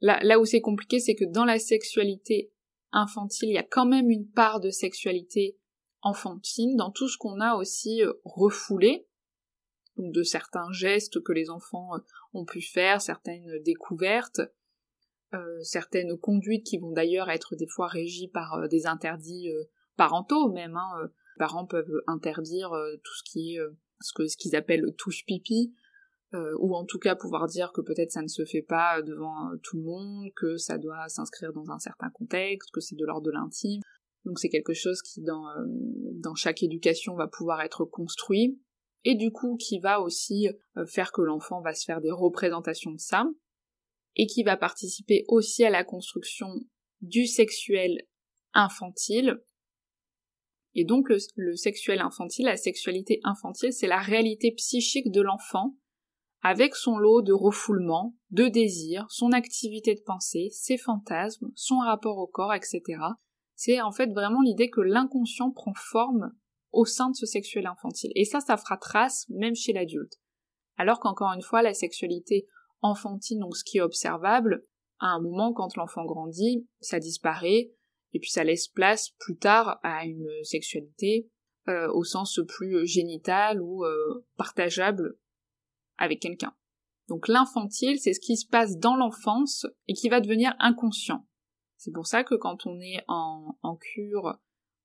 Là, 0.00 0.38
où 0.38 0.44
c'est 0.44 0.60
compliqué, 0.60 1.00
c'est 1.00 1.14
que 1.14 1.24
dans 1.24 1.44
la 1.44 1.58
sexualité 1.58 2.52
infantile, 2.92 3.48
il 3.48 3.54
y 3.54 3.58
a 3.58 3.64
quand 3.64 3.86
même 3.86 4.10
une 4.10 4.28
part 4.30 4.60
de 4.60 4.70
sexualité 4.70 5.58
enfantine 6.02 6.76
dans 6.76 6.90
tout 6.90 7.08
ce 7.08 7.18
qu'on 7.18 7.40
a 7.40 7.54
aussi 7.54 8.02
euh, 8.02 8.12
refoulé, 8.24 9.08
donc 9.96 10.12
de 10.12 10.22
certains 10.22 10.70
gestes 10.70 11.20
que 11.22 11.32
les 11.32 11.50
enfants 11.50 11.96
euh, 11.96 11.98
ont 12.32 12.44
pu 12.44 12.60
faire, 12.60 13.00
certaines 13.00 13.58
découvertes, 13.64 14.40
euh, 15.34 15.62
certaines 15.62 16.16
conduites 16.16 16.64
qui 16.64 16.78
vont 16.78 16.92
d'ailleurs 16.92 17.30
être 17.30 17.56
des 17.56 17.66
fois 17.66 17.88
régies 17.88 18.28
par 18.28 18.68
des 18.68 18.86
interdits 18.86 19.50
parentaux 19.96 20.50
même. 20.50 20.76
Hein, 20.76 20.90
les 21.02 21.38
parents 21.38 21.66
peuvent 21.66 22.02
interdire 22.06 22.70
tout 23.02 23.14
ce 23.14 23.22
qui 23.24 23.56
est 23.56 23.60
ce 24.00 24.12
que 24.14 24.26
ce 24.26 24.36
qu'ils 24.36 24.56
appellent 24.56 24.84
touche 24.96 25.24
pipi, 25.26 25.74
ou 26.32 26.76
en 26.76 26.84
tout 26.84 26.98
cas 26.98 27.16
pouvoir 27.16 27.46
dire 27.46 27.72
que 27.72 27.80
peut-être 27.80 28.12
ça 28.12 28.20
ne 28.22 28.28
se 28.28 28.44
fait 28.44 28.62
pas 28.62 29.00
devant 29.02 29.50
tout 29.62 29.78
le 29.78 29.82
monde, 29.82 30.28
que 30.36 30.56
ça 30.58 30.76
doit 30.76 31.08
s'inscrire 31.08 31.52
dans 31.52 31.70
un 31.70 31.78
certain 31.78 32.10
contexte, 32.10 32.70
que 32.70 32.80
c'est 32.80 32.96
de 32.96 33.04
l'ordre 33.06 33.26
de 33.26 33.30
l'intime. 33.30 33.80
Donc 34.24 34.38
c'est 34.38 34.50
quelque 34.50 34.74
chose 34.74 35.00
qui 35.00 35.22
dans, 35.22 35.46
dans 36.20 36.34
chaque 36.34 36.62
éducation 36.62 37.14
va 37.14 37.28
pouvoir 37.28 37.62
être 37.62 37.86
construit 37.86 38.60
et 39.04 39.14
du 39.14 39.30
coup 39.30 39.56
qui 39.56 39.78
va 39.78 40.00
aussi 40.00 40.48
euh, 40.76 40.86
faire 40.86 41.12
que 41.12 41.22
l'enfant 41.22 41.60
va 41.60 41.74
se 41.74 41.84
faire 41.84 42.00
des 42.00 42.10
représentations 42.10 42.90
de 42.90 42.98
ça, 42.98 43.26
et 44.16 44.26
qui 44.26 44.42
va 44.42 44.56
participer 44.56 45.24
aussi 45.28 45.64
à 45.64 45.70
la 45.70 45.84
construction 45.84 46.48
du 47.00 47.26
sexuel 47.26 48.02
infantile. 48.52 49.40
Et 50.74 50.84
donc 50.84 51.08
le, 51.08 51.56
sexuel 51.56 52.00
infantile, 52.00 52.46
la 52.46 52.56
sexualité 52.56 53.20
infantile, 53.24 53.72
c'est 53.72 53.86
la 53.86 54.00
réalité 54.00 54.52
psychique 54.52 55.10
de 55.10 55.22
l'enfant, 55.22 55.76
avec 56.42 56.76
son 56.76 56.98
lot 56.98 57.20
de 57.22 57.32
refoulements, 57.32 58.14
de 58.30 58.46
désirs, 58.48 59.06
son 59.10 59.32
activité 59.32 59.94
de 59.94 60.02
pensée, 60.02 60.48
ses 60.52 60.76
fantasmes, 60.76 61.50
son 61.54 61.78
rapport 61.78 62.18
au 62.18 62.26
corps, 62.26 62.54
etc. 62.54 62.82
C'est 63.56 63.80
en 63.80 63.90
fait 63.90 64.10
vraiment 64.12 64.40
l'idée 64.40 64.70
que 64.70 64.80
l'inconscient 64.80 65.50
prend 65.50 65.74
forme 65.74 66.30
au 66.70 66.84
sein 66.84 67.10
de 67.10 67.16
ce 67.16 67.26
sexuel 67.26 67.66
infantile. 67.66 68.12
Et 68.14 68.24
ça, 68.24 68.40
ça 68.40 68.56
fera 68.56 68.76
trace 68.76 69.26
même 69.30 69.54
chez 69.54 69.72
l'adulte. 69.72 70.14
Alors 70.76 71.00
qu'encore 71.00 71.32
une 71.32 71.42
fois, 71.42 71.62
la 71.62 71.74
sexualité 71.74 72.46
enfantine, 72.82 73.40
donc 73.40 73.56
ce 73.56 73.64
qui 73.64 73.78
est 73.78 73.82
observable, 73.82 74.62
à 75.00 75.08
un 75.08 75.20
moment, 75.20 75.52
quand 75.52 75.76
l'enfant 75.76 76.04
grandit, 76.04 76.68
ça 76.80 76.98
disparaît, 76.98 77.72
et 78.12 78.18
puis 78.18 78.30
ça 78.30 78.44
laisse 78.44 78.68
place 78.68 79.10
plus 79.18 79.36
tard 79.36 79.78
à 79.82 80.04
une 80.04 80.28
sexualité 80.42 81.28
euh, 81.68 81.88
au 81.92 82.04
sens 82.04 82.40
plus 82.48 82.86
génital 82.86 83.60
ou 83.60 83.84
euh, 83.84 84.26
partageable 84.36 85.18
avec 85.98 86.20
quelqu'un. 86.20 86.54
Donc 87.08 87.28
l'infantile, 87.28 87.98
c'est 87.98 88.14
ce 88.14 88.20
qui 88.20 88.36
se 88.36 88.46
passe 88.46 88.78
dans 88.78 88.96
l'enfance 88.96 89.66
et 89.86 89.94
qui 89.94 90.08
va 90.08 90.20
devenir 90.20 90.54
inconscient. 90.58 91.26
C'est 91.76 91.92
pour 91.92 92.06
ça 92.06 92.24
que 92.24 92.34
quand 92.34 92.66
on 92.66 92.80
est 92.80 93.04
en, 93.08 93.56
en 93.62 93.76
cure 93.76 94.38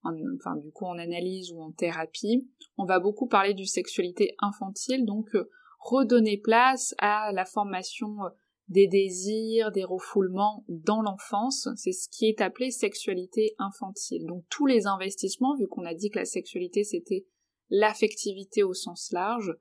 enfin 0.04 0.56
du 0.58 0.72
coup 0.72 0.86
en 0.86 0.98
analyse 0.98 1.52
ou 1.52 1.62
en 1.62 1.72
thérapie, 1.72 2.50
on 2.78 2.86
va 2.86 3.00
beaucoup 3.00 3.28
parler 3.28 3.54
du 3.54 3.66
sexualité 3.66 4.36
infantile, 4.40 5.06
donc 5.06 5.34
euh, 5.36 5.50
redonner 5.80 6.38
place 6.38 6.94
à 6.98 7.32
la 7.32 7.46
formation 7.46 8.24
euh, 8.24 8.30
des 8.70 8.88
désirs, 8.88 9.72
des 9.72 9.84
refoulements 9.84 10.64
dans 10.68 11.02
l'enfance, 11.02 11.68
c'est 11.76 11.92
ce 11.92 12.08
qui 12.10 12.28
est 12.28 12.42
appelé 12.42 12.72
sexualité 12.72 13.56
infantile. 13.58 14.26
Donc 14.26 14.46
tous 14.50 14.66
les 14.66 14.88
investissements, 14.88 15.56
vu 15.58 15.68
qu'on 15.68 15.86
a 15.86 15.94
dit 15.94 16.10
que 16.10 16.20
la 16.20 16.26
sexualité 16.26 16.84
c'était 16.84 17.26
l'affectivité 17.70 18.64
au 18.64 18.74
sens 18.74 19.12
large, 19.12 19.54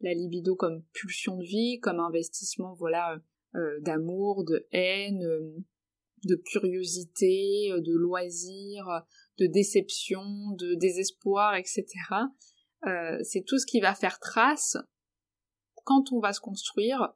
la 0.00 0.14
libido 0.14 0.54
comme 0.54 0.82
pulsion 0.92 1.36
de 1.38 1.44
vie, 1.44 1.78
comme 1.80 2.00
investissement 2.00 2.74
voilà 2.74 3.18
euh, 3.54 3.80
d'amour, 3.80 4.44
de 4.44 4.66
haine, 4.72 5.20
de 6.24 6.36
curiosité, 6.36 7.70
de 7.70 7.92
loisir, 7.94 8.84
de 9.38 9.46
déception, 9.46 10.52
de 10.58 10.74
désespoir, 10.74 11.56
etc. 11.56 11.84
Euh, 12.86 13.18
c'est 13.22 13.44
tout 13.44 13.58
ce 13.58 13.66
qui 13.66 13.80
va 13.80 13.94
faire 13.94 14.18
trace 14.18 14.76
quand 15.84 16.12
on 16.12 16.20
va 16.20 16.32
se 16.32 16.40
construire, 16.40 17.12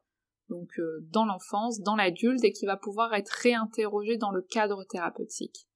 donc 0.49 0.69
euh, 0.79 0.99
dans 1.11 1.25
l'enfance, 1.25 1.81
dans 1.81 1.95
l'adulte, 1.95 2.43
et 2.43 2.51
qui 2.51 2.65
va 2.65 2.77
pouvoir 2.77 3.13
être 3.13 3.29
réinterrogé 3.29 4.17
dans 4.17 4.31
le 4.31 4.41
cadre 4.41 4.83
thérapeutique. 4.85 5.67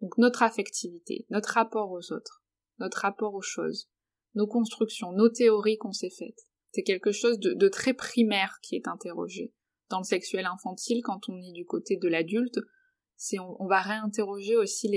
Donc 0.00 0.18
notre 0.18 0.42
affectivité, 0.42 1.26
notre 1.30 1.54
rapport 1.54 1.90
aux 1.90 2.12
autres, 2.12 2.44
notre 2.78 2.98
rapport 2.98 3.34
aux 3.34 3.42
choses, 3.42 3.88
nos 4.34 4.46
constructions, 4.46 5.12
nos 5.12 5.28
théories 5.28 5.78
qu'on 5.78 5.92
s'est 5.92 6.10
faites. 6.10 6.42
C'est 6.72 6.82
quelque 6.82 7.12
chose 7.12 7.38
de, 7.38 7.68
très 7.68 7.94
primaire 7.94 8.58
qui 8.62 8.74
est 8.74 8.88
interrogé. 8.88 9.52
Dans 9.90 9.98
le 9.98 10.04
sexuel 10.04 10.46
infantile, 10.46 11.02
quand 11.04 11.28
on 11.28 11.40
est 11.40 11.52
du 11.52 11.64
côté 11.64 11.96
de 11.96 12.08
l'adulte, 12.08 12.58
c'est 13.16 13.38
on, 13.38 13.66
va 13.66 13.80
réinterroger 13.80 14.56
aussi 14.56 14.88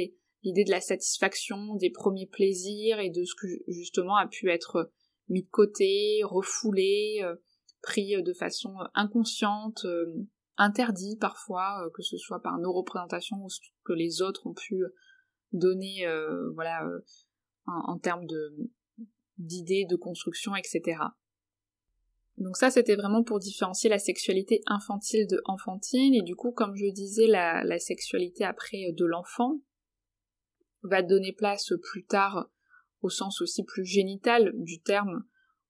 l'idée 0.44 0.64
de 0.64 0.72
la 0.72 0.82
satisfaction, 0.82 1.76
des 1.76 1.92
premiers 1.92 2.26
plaisirs 2.26 3.00
et 3.00 3.12
de 3.12 3.24
ce 3.24 3.36
que 3.36 3.48
justement 3.68 4.18
a 4.18 4.28
pu 4.28 4.50
être 4.50 4.92
mis 5.30 5.44
de 5.44 5.50
côté, 5.50 6.22
refoulé, 6.24 7.20
euh, 7.22 7.36
pris 7.82 8.22
de 8.22 8.34
façon 8.34 8.76
inconsciente, 8.94 9.86
euh, 9.86 10.26
interdit 10.58 11.18
parfois, 11.18 11.84
euh, 11.86 11.90
que 11.94 12.02
ce 12.02 12.18
soit 12.18 12.42
par 12.42 12.58
nos 12.58 12.74
représentations 12.74 13.44
ou 13.44 13.50
ce 13.50 13.60
que 13.84 13.94
les 13.94 14.22
autres 14.22 14.48
ont 14.48 14.54
pu 14.54 14.84
donner, 15.54 16.06
voilà, 16.56 16.86
en, 17.66 17.98
termes 17.98 18.26
d'idées, 19.38 19.86
de 19.90 19.96
construction, 19.96 20.56
etc. 20.58 21.00
Donc 22.38 22.58
ça, 22.58 22.70
c'était 22.70 22.98
vraiment 22.98 23.24
pour 23.24 23.40
différencier 23.40 23.90
la 23.90 23.98
sexualité 23.98 24.62
infantile 24.66 25.26
de 25.26 25.42
enfantine, 25.46 26.14
et 26.14 26.22
du 26.22 26.36
coup, 26.36 26.52
comme 26.52 26.76
je 26.76 26.92
disais, 26.92 27.28
la 27.28 27.80
sexualité 27.80 28.44
après 28.44 28.92
de 28.92 29.06
l'enfant, 29.06 29.62
va 30.84 31.02
donner 31.02 31.34
place 31.34 31.74
plus 31.82 32.06
tard 32.06 32.50
au 33.02 33.10
sens 33.10 33.42
aussi 33.42 33.64
plus 33.64 33.86
génital 33.86 34.52
du 34.56 34.82
terme, 34.82 35.24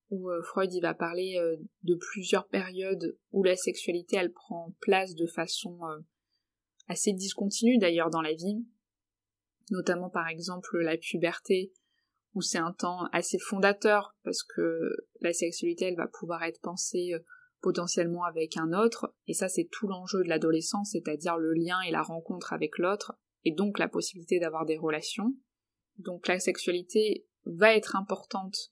où 0.09 0.29
euh, 0.29 0.41
Freud 0.41 0.73
il 0.73 0.81
va 0.81 0.93
parler 0.93 1.37
euh, 1.37 1.57
de 1.83 1.95
plusieurs 1.95 2.47
périodes 2.47 3.17
où 3.31 3.43
la 3.43 3.55
sexualité 3.55 4.17
elle 4.17 4.31
prend 4.31 4.75
place 4.79 5.15
de 5.15 5.27
façon 5.27 5.79
euh, 5.85 5.99
assez 6.87 7.13
discontinue 7.13 7.77
d'ailleurs 7.77 8.09
dans 8.09 8.21
la 8.21 8.33
vie, 8.33 8.65
notamment 9.71 10.09
par 10.09 10.27
exemple 10.27 10.77
la 10.79 10.97
puberté, 10.97 11.73
où 12.33 12.41
c'est 12.41 12.57
un 12.57 12.71
temps 12.71 13.05
assez 13.11 13.39
fondateur 13.39 14.15
parce 14.23 14.43
que 14.43 14.91
la 15.21 15.33
sexualité 15.33 15.85
elle 15.85 15.97
va 15.97 16.07
pouvoir 16.07 16.43
être 16.43 16.61
pensée 16.61 17.13
potentiellement 17.61 18.23
avec 18.23 18.55
un 18.55 18.71
autre, 18.71 19.13
et 19.25 19.33
ça 19.33 19.49
c'est 19.49 19.67
tout 19.71 19.87
l'enjeu 19.87 20.23
de 20.23 20.29
l'adolescence, 20.29 20.91
c'est-à-dire 20.91 21.37
le 21.37 21.53
lien 21.53 21.81
et 21.81 21.91
la 21.91 22.03
rencontre 22.03 22.53
avec 22.53 22.77
l'autre, 22.77 23.17
et 23.43 23.51
donc 23.51 23.79
la 23.79 23.87
possibilité 23.87 24.39
d'avoir 24.39 24.65
des 24.65 24.77
relations. 24.77 25.33
Donc 25.97 26.27
la 26.27 26.39
sexualité 26.39 27.25
va 27.45 27.75
être 27.75 27.95
importante 27.95 28.71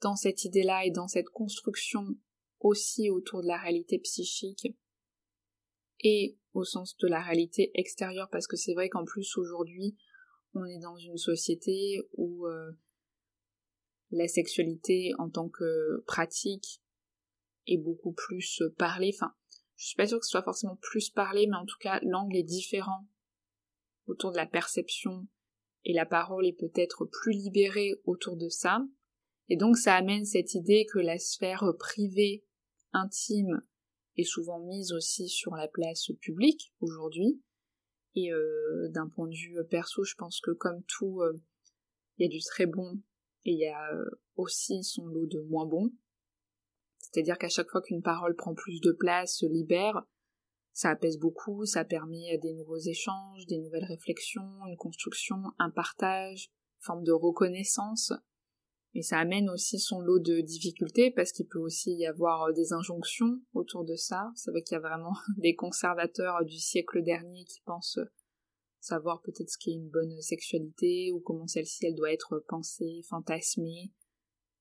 dans 0.00 0.16
cette 0.16 0.44
idée-là 0.44 0.84
et 0.84 0.90
dans 0.90 1.08
cette 1.08 1.28
construction 1.28 2.16
aussi 2.60 3.10
autour 3.10 3.42
de 3.42 3.48
la 3.48 3.58
réalité 3.58 3.98
psychique 3.98 4.76
et 6.00 6.38
au 6.52 6.64
sens 6.64 6.96
de 6.96 7.08
la 7.08 7.20
réalité 7.20 7.70
extérieure 7.74 8.28
parce 8.30 8.46
que 8.46 8.56
c'est 8.56 8.74
vrai 8.74 8.88
qu'en 8.88 9.04
plus 9.04 9.36
aujourd'hui 9.36 9.96
on 10.54 10.64
est 10.64 10.78
dans 10.78 10.96
une 10.96 11.18
société 11.18 12.00
où 12.14 12.46
euh, 12.46 12.72
la 14.10 14.28
sexualité 14.28 15.12
en 15.18 15.28
tant 15.28 15.48
que 15.48 16.02
pratique 16.06 16.82
est 17.66 17.76
beaucoup 17.76 18.12
plus 18.12 18.62
parlée. 18.78 19.12
Enfin, 19.14 19.34
je 19.76 19.86
suis 19.86 19.96
pas 19.96 20.06
sûre 20.06 20.18
que 20.18 20.24
ce 20.24 20.30
soit 20.30 20.42
forcément 20.42 20.76
plus 20.76 21.10
parlé, 21.10 21.46
mais 21.46 21.56
en 21.56 21.66
tout 21.66 21.76
cas 21.80 22.00
l'angle 22.02 22.36
est 22.36 22.42
différent 22.42 23.06
autour 24.06 24.32
de 24.32 24.36
la 24.36 24.46
perception 24.46 25.26
et 25.84 25.92
la 25.92 26.06
parole 26.06 26.46
est 26.46 26.58
peut-être 26.58 27.04
plus 27.04 27.32
libérée 27.32 27.94
autour 28.04 28.36
de 28.36 28.48
ça. 28.48 28.80
Et 29.48 29.56
donc 29.56 29.76
ça 29.76 29.94
amène 29.94 30.24
cette 30.24 30.54
idée 30.54 30.86
que 30.92 30.98
la 30.98 31.18
sphère 31.18 31.64
privée, 31.78 32.44
intime, 32.92 33.60
est 34.16 34.24
souvent 34.24 34.58
mise 34.58 34.92
aussi 34.92 35.28
sur 35.28 35.54
la 35.54 35.68
place 35.68 36.10
publique 36.20 36.72
aujourd'hui. 36.80 37.40
Et 38.14 38.32
euh, 38.32 38.88
d'un 38.90 39.08
point 39.08 39.28
de 39.28 39.34
vue 39.34 39.58
perso, 39.70 40.02
je 40.04 40.14
pense 40.16 40.40
que 40.40 40.50
comme 40.50 40.82
tout, 40.84 41.20
euh, 41.20 41.40
il 42.16 42.24
y 42.24 42.26
a 42.26 42.30
du 42.30 42.40
très 42.40 42.66
bon 42.66 43.00
et 43.44 43.52
il 43.52 43.58
y 43.58 43.68
a 43.68 43.92
euh, 43.94 44.10
aussi 44.36 44.82
son 44.82 45.06
lot 45.06 45.26
de 45.26 45.40
moins 45.40 45.66
bon. 45.66 45.92
C'est-à-dire 46.98 47.38
qu'à 47.38 47.48
chaque 47.48 47.70
fois 47.70 47.80
qu'une 47.80 48.02
parole 48.02 48.34
prend 48.34 48.54
plus 48.54 48.80
de 48.80 48.92
place, 48.92 49.36
se 49.36 49.46
libère, 49.46 50.02
ça 50.72 50.90
apaise 50.90 51.18
beaucoup, 51.18 51.64
ça 51.64 51.84
permet 51.84 52.38
des 52.38 52.52
nouveaux 52.54 52.78
échanges, 52.78 53.46
des 53.46 53.58
nouvelles 53.58 53.84
réflexions, 53.84 54.64
une 54.66 54.76
construction, 54.76 55.36
un 55.58 55.70
partage, 55.70 56.50
forme 56.80 57.04
de 57.04 57.12
reconnaissance. 57.12 58.12
Mais 58.94 59.02
ça 59.02 59.18
amène 59.18 59.50
aussi 59.50 59.78
son 59.78 60.00
lot 60.00 60.18
de 60.18 60.40
difficultés 60.40 61.10
parce 61.10 61.32
qu'il 61.32 61.46
peut 61.46 61.58
aussi 61.58 61.92
y 61.94 62.06
avoir 62.06 62.52
des 62.52 62.72
injonctions 62.72 63.40
autour 63.52 63.84
de 63.84 63.94
ça. 63.94 64.30
C'est 64.34 64.50
vrai 64.50 64.62
qu'il 64.62 64.74
y 64.74 64.78
a 64.78 64.80
vraiment 64.80 65.14
des 65.36 65.54
conservateurs 65.54 66.44
du 66.44 66.58
siècle 66.58 67.02
dernier 67.02 67.44
qui 67.44 67.60
pensent 67.64 68.00
savoir 68.80 69.20
peut-être 69.22 69.50
ce 69.50 69.58
qu'est 69.58 69.72
une 69.72 69.90
bonne 69.90 70.20
sexualité 70.22 71.12
ou 71.12 71.20
comment 71.20 71.46
celle-ci 71.46 71.86
elle 71.86 71.94
doit 71.94 72.12
être 72.12 72.44
pensée, 72.48 73.02
fantasmée 73.08 73.92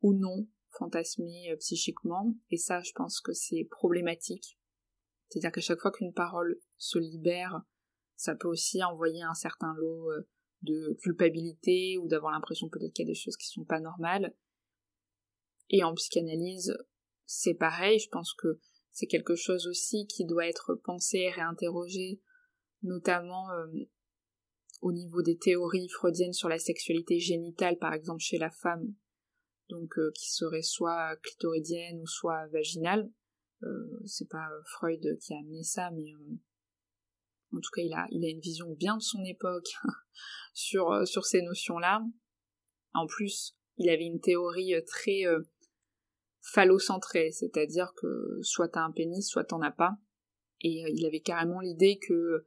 ou 0.02 0.14
non 0.14 0.48
fantasmée 0.78 1.52
euh, 1.52 1.56
psychiquement. 1.58 2.36
Et 2.52 2.58
ça, 2.58 2.82
je 2.82 2.92
pense 2.94 3.22
que 3.22 3.34
c'est 3.34 3.68
problématique 3.72 4.58
c'est-à-dire 5.30 5.52
qu'à 5.52 5.62
chaque 5.62 5.80
fois 5.80 5.92
qu'une 5.92 6.14
parole 6.14 6.60
se 6.78 7.00
libère, 7.00 7.62
ça 8.16 8.36
peut 8.36 8.48
aussi 8.48 8.84
envoyer 8.84 9.24
un 9.24 9.34
certain 9.34 9.74
lot 9.76 10.12
euh, 10.12 10.28
de 10.62 10.98
culpabilité 11.02 11.98
ou 11.98 12.08
d'avoir 12.08 12.32
l'impression 12.32 12.70
peut-être 12.70 12.94
qu'il 12.94 13.06
y 13.06 13.10
a 13.10 13.12
des 13.12 13.20
choses 13.20 13.38
qui 13.38 13.48
sont 13.48 13.66
pas 13.66 13.80
normales. 13.80 14.36
Et 15.70 15.84
en 15.84 15.94
psychanalyse, 15.94 16.76
c'est 17.26 17.54
pareil, 17.54 18.00
je 18.00 18.10
pense 18.10 18.34
que 18.34 18.60
c'est 18.92 19.08
quelque 19.08 19.36
chose 19.36 19.68
aussi 19.68 20.08
qui 20.08 20.26
doit 20.26 20.48
être 20.48 20.76
pensé 20.84 21.18
et 21.18 21.30
réinterrogé, 21.30 22.22
notamment 22.82 23.52
euh, 23.52 23.68
au 24.82 24.92
niveau 24.92 25.22
des 25.22 25.38
théories 25.38 25.90
freudiennes 25.90 26.34
sur 26.34 26.50
la 26.50 26.58
sexualité 26.58 27.20
génitale, 27.20 27.78
par 27.78 27.94
exemple 27.94 28.22
chez 28.22 28.38
la 28.38 28.50
femme, 28.50 28.94
donc 29.70 29.98
euh, 30.00 30.12
qui 30.16 30.32
serait 30.32 30.62
soit 30.62 31.16
clitoridienne 31.18 32.00
ou 32.02 32.08
soit 32.08 32.48
vaginale. 32.48 33.12
Euh, 33.64 34.00
c'est 34.06 34.30
pas 34.30 34.48
Freud 34.66 35.02
qui 35.20 35.34
a 35.34 35.40
amené 35.40 35.64
ça, 35.64 35.92
mais 35.92 36.14
en 37.54 37.60
tout 37.60 37.70
cas, 37.74 37.82
il 37.82 37.94
a, 37.94 38.08
une 38.12 38.40
vision 38.40 38.72
bien 38.72 38.98
de 38.98 39.02
son 39.02 39.24
époque 39.24 39.70
sur, 40.54 40.92
euh, 40.92 41.06
sur 41.06 41.26
ces 41.26 41.42
notions-là. 41.42 42.04
En 42.94 43.08
plus, 43.08 43.56
il 43.78 43.90
avait 43.90 44.06
une 44.06 44.20
théorie 44.20 44.74
très 44.88 45.22
phallocentrée, 46.42 47.32
c'est-à-dire 47.32 47.94
que 47.96 48.40
soit 48.42 48.70
t'as 48.70 48.82
un 48.82 48.92
pénis, 48.92 49.28
soit 49.28 49.44
t'en 49.44 49.62
as 49.62 49.72
pas. 49.72 49.98
Et 50.62 50.84
il 50.92 51.06
avait 51.06 51.20
carrément 51.20 51.60
l'idée 51.60 52.00
que 52.00 52.44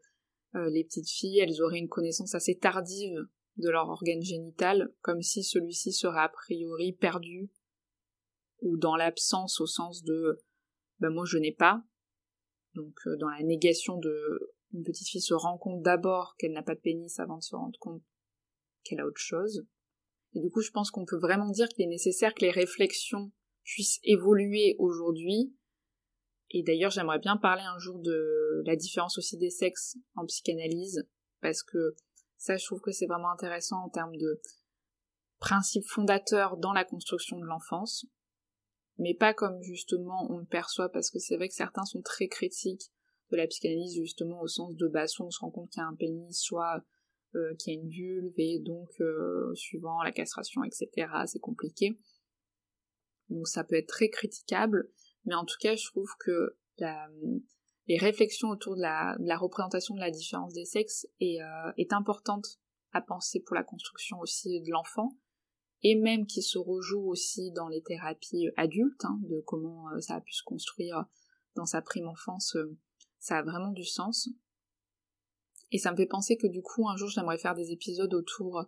les 0.55 0.83
petites 0.83 1.09
filles, 1.09 1.39
elles 1.39 1.63
auraient 1.63 1.79
une 1.79 1.89
connaissance 1.89 2.35
assez 2.35 2.59
tardive 2.59 3.29
de 3.61 3.71
leur 3.71 3.89
organe 3.89 4.23
génital, 4.23 4.93
comme 5.03 5.23
si 5.23 5.45
celui-ci 5.45 5.93
serait 5.93 6.21
a 6.21 6.29
priori 6.29 6.93
perdu, 6.93 7.51
ou 8.61 8.77
dans 8.77 8.97
l'absence 8.97 9.61
au 9.61 9.67
sens 9.67 10.03
de 10.03 10.41
ben 10.99 11.11
moi 11.11 11.25
je 11.25 11.39
n'ai 11.39 11.53
pas. 11.53 11.83
Donc 12.75 12.95
euh, 13.07 13.17
dans 13.17 13.29
la 13.29 13.43
négation 13.43 13.99
de 13.99 14.53
une 14.73 14.85
petite 14.85 15.09
fille 15.09 15.21
se 15.21 15.35
rend 15.35 15.59
compte 15.59 15.83
d'abord 15.83 16.35
qu'elle 16.39 16.53
n'a 16.53 16.63
pas 16.63 16.75
de 16.75 16.81
pénis 16.81 17.19
avant 17.19 17.39
de 17.39 17.43
se 17.43 17.57
rendre 17.57 17.79
compte 17.79 18.03
qu'elle 18.85 19.01
a 19.01 19.07
autre 19.07 19.21
chose. 19.21 19.67
Et 20.35 20.41
du 20.41 20.51
coup, 20.51 20.61
je 20.61 20.71
pense 20.71 20.91
qu'on 20.91 21.05
peut 21.05 21.19
vraiment 21.19 21.51
dire 21.51 21.69
qu'il 21.69 21.85
est 21.85 21.89
nécessaire 21.89 22.35
que 22.35 22.45
les 22.45 22.51
réflexions 22.51 23.33
puissent 23.65 24.01
évoluer 24.05 24.77
aujourd'hui. 24.79 25.55
Et 26.51 26.63
d'ailleurs, 26.63 26.91
j'aimerais 26.91 27.19
bien 27.19 27.37
parler 27.37 27.63
un 27.63 27.79
jour 27.79 27.99
de 27.99 28.63
la 28.65 28.77
différence 28.77 29.19
aussi 29.19 29.37
des 29.37 29.51
sexes 29.51 29.97
en 30.15 30.25
psychanalyse, 30.27 31.07
parce 31.41 31.63
que 31.63 31.95
ça, 32.39 32.57
je 32.57 32.65
trouve 32.65 32.81
que 32.81 32.93
c'est 32.93 33.07
vraiment 33.07 33.31
intéressant 33.31 33.85
en 33.85 33.89
termes 33.89 34.17
de 34.17 34.41
principes 35.39 35.87
fondateurs 35.87 36.57
dans 36.57 36.73
la 36.73 36.85
construction 36.85 37.39
de 37.39 37.45
l'enfance 37.45 38.07
mais 39.01 39.15
pas 39.15 39.35
comme 39.35 39.61
justement 39.63 40.31
on 40.31 40.39
le 40.39 40.45
perçoit, 40.45 40.91
parce 40.91 41.11
que 41.11 41.19
c'est 41.19 41.37
vrai 41.37 41.49
que 41.49 41.55
certains 41.55 41.85
sont 41.85 42.03
très 42.03 42.29
critiques 42.29 42.93
de 43.31 43.37
la 43.37 43.47
psychanalyse 43.47 43.95
justement 43.95 44.41
au 44.41 44.49
sens 44.49 44.75
de 44.77 44.89
bah 44.89 45.07
soit 45.07 45.27
on 45.27 45.31
se 45.31 45.41
rend 45.41 45.51
compte 45.51 45.71
qu'il 45.71 45.81
y 45.81 45.85
a 45.85 45.89
un 45.89 45.95
pénis, 45.95 46.39
soit 46.39 46.83
euh, 47.37 47.55
qu'il 47.57 47.73
y 47.73 47.77
a 47.77 47.81
une 47.81 47.89
vulve, 47.89 48.35
et 48.39 48.59
donc 48.59 48.89
euh, 49.01 49.55
suivant 49.55 50.03
la 50.03 50.13
castration, 50.13 50.65
etc., 50.65 51.09
c'est 51.27 51.39
compliqué. 51.39 51.97
Donc 53.29 53.47
ça 53.47 53.63
peut 53.63 53.77
être 53.77 53.89
très 53.89 54.09
critiquable, 54.09 54.91
mais 55.25 55.35
en 55.35 55.45
tout 55.45 55.57
cas 55.61 55.77
je 55.77 55.87
trouve 55.87 56.11
que 56.19 56.57
les 57.87 57.99
réflexions 57.99 58.49
autour 58.49 58.75
de 58.75 58.81
la, 58.81 59.37
représentation 59.37 59.95
de 59.95 60.01
la 60.01 60.11
différence 60.11 60.55
des 60.55 60.65
sexes 60.65 61.07
est, 61.21 61.41
euh, 61.43 61.73
est 61.77 61.93
importante 61.93 62.59
à 62.93 63.01
penser 63.01 63.41
pour 63.41 63.55
la 63.55 63.63
construction 63.63 64.19
aussi 64.19 64.61
de 64.63 64.71
l'enfant, 64.71 65.17
et 65.83 65.95
même 65.95 66.27
qui 66.27 66.43
se 66.43 66.59
rejoue 66.59 67.07
aussi 67.09 67.53
dans 67.53 67.69
les 67.69 67.83
thérapies 67.83 68.49
adultes, 68.57 69.05
hein, 69.05 69.21
de 69.23 69.41
comment 69.47 69.87
ça 70.01 70.17
a 70.17 70.21
pu 70.21 70.33
se 70.33 70.43
construire 70.43 71.05
dans 71.55 71.67
sa 71.67 71.81
prime 71.81 72.09
enfance, 72.09 72.57
ça 73.21 73.39
a 73.39 73.43
vraiment 73.43 73.71
du 73.71 73.85
sens. 73.85 74.29
Et 75.71 75.79
ça 75.79 75.93
me 75.93 75.97
fait 75.97 76.07
penser 76.07 76.37
que 76.37 76.49
du 76.49 76.63
coup, 76.63 76.89
un 76.89 76.97
jour, 76.97 77.09
j'aimerais 77.09 77.39
faire 77.39 77.55
des 77.55 77.71
épisodes 77.71 78.13
autour 78.13 78.65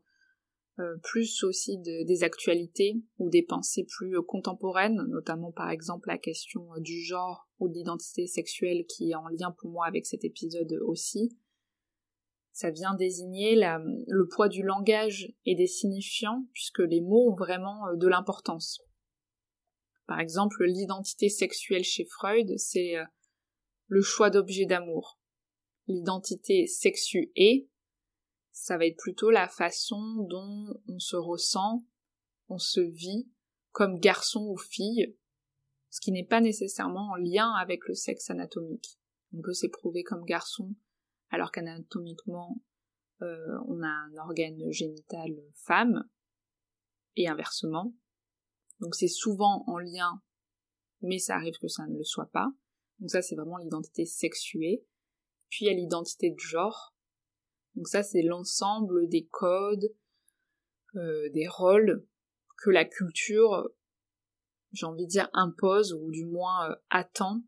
euh, 0.79 0.97
plus 1.03 1.43
aussi 1.43 1.79
de, 1.79 2.07
des 2.07 2.23
actualités 2.23 3.03
ou 3.19 3.29
des 3.29 3.43
pensées 3.43 3.85
plus 3.85 4.23
contemporaines, 4.23 5.03
notamment 5.09 5.51
par 5.51 5.71
exemple 5.71 6.09
la 6.09 6.19
question 6.19 6.67
du 6.79 7.03
genre 7.03 7.49
ou 7.59 7.69
de 7.69 7.75
l'identité 7.75 8.27
sexuelle 8.27 8.87
qui 8.87 9.11
est 9.11 9.15
en 9.15 9.29
lien 9.29 9.51
pour 9.51 9.71
moi 9.71 9.87
avec 9.87 10.07
cet 10.07 10.25
épisode 10.25 10.73
aussi, 10.87 11.37
ça 12.53 12.71
vient 12.71 12.95
désigner 12.95 13.57
le 13.57 14.29
poids 14.29 14.49
du 14.49 14.63
langage 14.63 15.33
et 15.47 15.55
des 15.55 15.67
signifiants, 15.67 16.47
puisque 16.53 16.81
les 16.81 17.01
mots 17.01 17.33
ont 17.33 17.35
vraiment 17.35 17.87
euh, 17.89 17.97
de 17.97 18.07
l'importance. 18.07 18.81
Par 20.07 20.21
exemple, 20.21 20.65
l'identité 20.65 21.29
sexuelle 21.29 21.85
chez 21.85 22.05
Freud, 22.05 22.53
c'est 22.59 22.97
euh, 22.97 23.05
le 23.93 24.01
choix 24.01 24.31
d'objet 24.31 24.65
d'amour. 24.65 25.21
L'identité 25.87 26.67
sexuée, 26.67 27.69
ça 28.51 28.79
va 28.79 28.87
être 28.87 28.97
plutôt 28.97 29.31
la 29.31 29.49
façon 29.49 30.27
dont 30.31 30.81
on 30.89 30.99
se 30.99 31.15
ressent, 31.15 31.85
on 32.49 32.57
se 32.57 32.81
vit 32.81 33.29
comme 33.71 33.99
garçon 33.99 34.47
ou 34.47 34.57
fille, 34.57 35.15
ce 35.91 36.01
qui 36.01 36.11
n'est 36.11 36.25
pas 36.25 36.41
nécessairement 36.41 37.11
en 37.11 37.17
lien 37.17 37.53
avec 37.53 37.87
le 37.87 37.93
sexe 37.93 38.31
anatomique. 38.31 38.99
On 39.35 39.43
peut 39.43 39.53
s'éprouver 39.53 40.05
comme 40.05 40.25
garçon 40.25 40.75
alors 41.29 41.53
qu'anatomiquement 41.53 42.63
euh, 43.21 43.59
on 43.67 43.83
a 43.83 43.89
un 43.89 44.17
organe 44.17 44.73
génital 44.73 45.37
femme 45.53 46.09
et 47.17 47.29
inversement. 47.29 47.95
Donc 48.81 48.95
c'est 48.95 49.07
souvent 49.07 49.65
en 49.67 49.77
lien, 49.77 50.23
mais 51.03 51.19
ça 51.19 51.35
arrive 51.35 51.59
que 51.59 51.69
ça 51.69 51.87
ne 51.87 51.99
le 51.99 52.05
soit 52.05 52.31
pas. 52.31 52.55
Donc 53.03 53.11
ça 53.11 53.21
c'est 53.21 53.35
vraiment 53.35 53.57
l'identité 53.57 54.07
sexuée. 54.07 54.87
Puis 55.51 55.65
il 55.65 55.69
y 55.69 55.71
a 55.71 55.75
l'identité 55.75 56.31
de 56.31 56.39
genre. 56.39 56.95
Donc 57.75 57.89
ça 57.89 58.05
c'est 58.05 58.23
l'ensemble 58.23 59.09
des 59.09 59.27
codes, 59.27 59.93
euh, 60.95 61.29
des 61.31 61.49
rôles 61.49 62.07
que 62.59 62.71
la 62.71 62.85
culture, 62.85 63.69
j'ai 64.71 64.87
envie 64.87 65.07
de 65.07 65.11
dire, 65.11 65.29
impose 65.33 65.93
ou 65.95 66.13
du 66.13 66.27
moins 66.27 66.71
euh, 66.71 66.77
attend, 66.91 67.43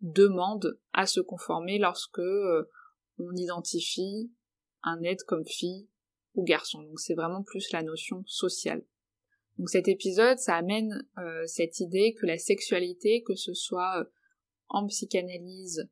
demande 0.00 0.80
à 0.92 1.06
se 1.06 1.20
conformer 1.20 1.78
lorsque 1.78 2.18
on 3.18 3.36
identifie 3.36 4.32
un 4.82 5.00
être 5.04 5.24
comme 5.26 5.46
fille 5.46 5.88
ou 6.34 6.42
garçon. 6.42 6.82
Donc 6.82 6.98
c'est 6.98 7.14
vraiment 7.14 7.44
plus 7.44 7.70
la 7.70 7.84
notion 7.84 8.24
sociale. 8.26 8.84
Donc 9.58 9.70
cet 9.70 9.86
épisode, 9.86 10.38
ça 10.38 10.56
amène 10.56 11.06
euh, 11.18 11.46
cette 11.46 11.78
idée 11.78 12.14
que 12.14 12.26
la 12.26 12.36
sexualité, 12.36 13.22
que 13.22 13.36
ce 13.36 13.54
soit 13.54 14.00
euh, 14.00 14.04
en 14.68 14.86
psychanalyse, 14.86 15.88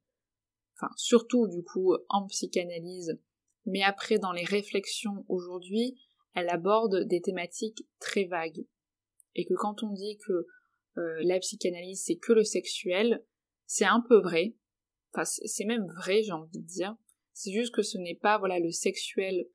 enfin 0.76 0.92
surtout 0.96 1.46
du 1.48 1.62
coup 1.62 1.94
en 2.08 2.26
psychanalyse, 2.26 3.18
mais 3.66 3.82
après 3.82 4.18
dans 4.18 4.32
les 4.32 4.44
réflexions 4.44 5.24
aujourd'hui, 5.28 6.00
elle 6.34 6.48
aborde 6.48 7.06
des 7.06 7.20
thématiques 7.20 7.86
très 8.00 8.24
vagues. 8.24 8.66
Et 9.36 9.44
que 9.44 9.54
quand 9.54 9.82
on 9.82 9.92
dit 9.92 10.18
que 10.26 10.46
euh, 10.98 11.18
la 11.22 11.38
psychanalyse 11.38 12.02
c'est 12.04 12.16
que 12.16 12.32
le 12.32 12.44
sexuel, 12.44 13.24
c'est 13.66 13.84
un 13.84 14.00
peu 14.00 14.20
vrai. 14.20 14.56
Enfin 15.12 15.24
c'est 15.24 15.64
même 15.64 15.86
vrai 15.86 16.22
j'ai 16.22 16.32
envie 16.32 16.60
de 16.60 16.66
dire, 16.66 16.96
c'est 17.32 17.52
juste 17.52 17.74
que 17.74 17.82
ce 17.82 17.98
n'est 17.98 18.16
pas 18.16 18.38
voilà 18.38 18.58
le 18.58 18.70
sexuel 18.70 19.46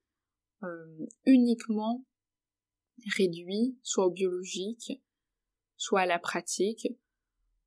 euh, 0.63 1.07
uniquement 1.25 2.05
réduit, 3.17 3.77
soit 3.83 4.07
au 4.07 4.11
biologique, 4.11 5.01
soit 5.77 6.01
à 6.01 6.05
la 6.05 6.19
pratique, 6.19 6.87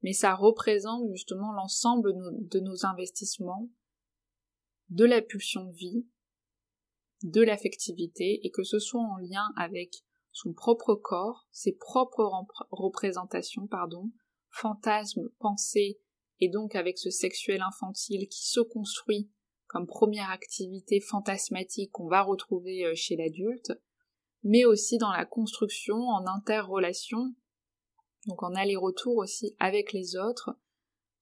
mais 0.03 0.13
ça 0.13 0.35
représente 0.35 1.09
justement 1.11 1.53
l'ensemble 1.53 2.13
de 2.49 2.61
nos 2.61 2.85
investissements, 2.87 3.69
de 4.91 5.05
la 5.05 5.23
pulsion 5.23 5.65
de 5.65 5.73
vie, 5.73 6.07
de 7.23 7.43
l'affectivité, 7.43 8.41
et 8.45 8.51
que 8.51 8.65
ce 8.65 8.79
soit 8.79 9.01
en 9.01 9.17
lien 9.17 9.53
avec 9.57 10.03
son 10.33 10.53
propre 10.53 10.95
corps, 10.95 11.47
ses 11.51 11.73
propres 11.73 12.31
représentations, 12.71 13.67
pardon, 13.67 14.11
fantasmes, 14.49 15.29
pensées 15.39 16.01
et 16.41 16.49
donc 16.49 16.75
avec 16.75 16.99
ce 16.99 17.11
sexuel 17.11 17.63
infantile 17.63 18.29
qui 18.29 18.49
se 18.49 18.61
construit 18.61 19.31
comme 19.67 19.87
première 19.87 20.31
activité 20.31 21.01
fantasmatique 21.01 21.93
qu'on 21.93 22.09
va 22.09 22.23
retrouver 22.23 22.85
euh, 22.85 22.93
chez 22.95 23.17
l'adulte, 23.17 23.73
mais 24.43 24.65
aussi 24.65 24.99
dans 24.99 25.13
la 25.13 25.25
construction 25.25 25.97
en 25.97 26.27
interrelation, 26.27 27.35
donc 28.27 28.43
en 28.43 28.55
aller-retour 28.55 29.17
aussi 29.17 29.57
avec 29.59 29.93
les 29.93 30.17
autres, 30.17 30.51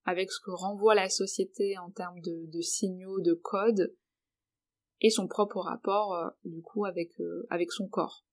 avec 0.04 0.30
ce 0.30 0.40
que 0.40 0.50
renvoie 0.50 0.94
la 0.94 1.08
société 1.08 1.78
en 1.78 1.90
termes 1.90 2.20
de, 2.20 2.60
signaux, 2.60 3.20
de 3.20 3.34
codes, 3.34 3.94
et 5.00 5.10
son 5.10 5.26
propre 5.26 5.60
rapport 5.60 6.14
euh, 6.14 6.28
du 6.44 6.60
coup 6.60 6.84
avec, 6.84 7.18
euh, 7.20 7.46
avec 7.48 7.72
son 7.72 7.88
corps. 7.88 8.26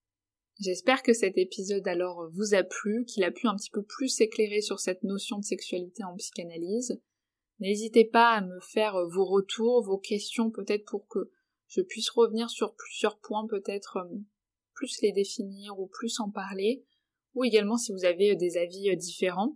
J'espère 0.59 1.03
que 1.03 1.13
cet 1.13 1.37
épisode 1.37 1.87
alors 1.87 2.29
vous 2.33 2.55
a 2.55 2.63
plu, 2.63 3.05
qu'il 3.05 3.23
a 3.23 3.31
pu 3.31 3.47
un 3.47 3.55
petit 3.55 3.69
peu 3.69 3.83
plus 3.83 4.19
éclairer 4.19 4.61
sur 4.61 4.79
cette 4.79 5.03
notion 5.03 5.37
de 5.37 5.43
sexualité 5.43 6.03
en 6.03 6.15
psychanalyse. 6.15 6.99
N'hésitez 7.59 8.05
pas 8.05 8.31
à 8.31 8.41
me 8.41 8.59
faire 8.59 8.95
euh, 8.95 9.07
vos 9.07 9.25
retours, 9.25 9.83
vos 9.83 9.97
questions 9.97 10.51
peut-être 10.51 10.85
pour 10.85 11.07
que 11.07 11.31
je 11.67 11.81
puisse 11.81 12.09
revenir 12.09 12.49
sur 12.49 12.75
plusieurs 12.75 13.19
points, 13.19 13.45
peut-être 13.47 14.07
plus 14.73 15.01
les 15.01 15.11
définir 15.11 15.77
ou 15.79 15.87
plus 15.87 16.19
en 16.19 16.29
parler, 16.29 16.85
ou 17.37 17.45
également 17.45 17.77
si 17.77 17.93
vous 17.93 18.03
avez 18.03 18.35
des 18.35 18.57
avis 18.57 18.95
différents 18.97 19.55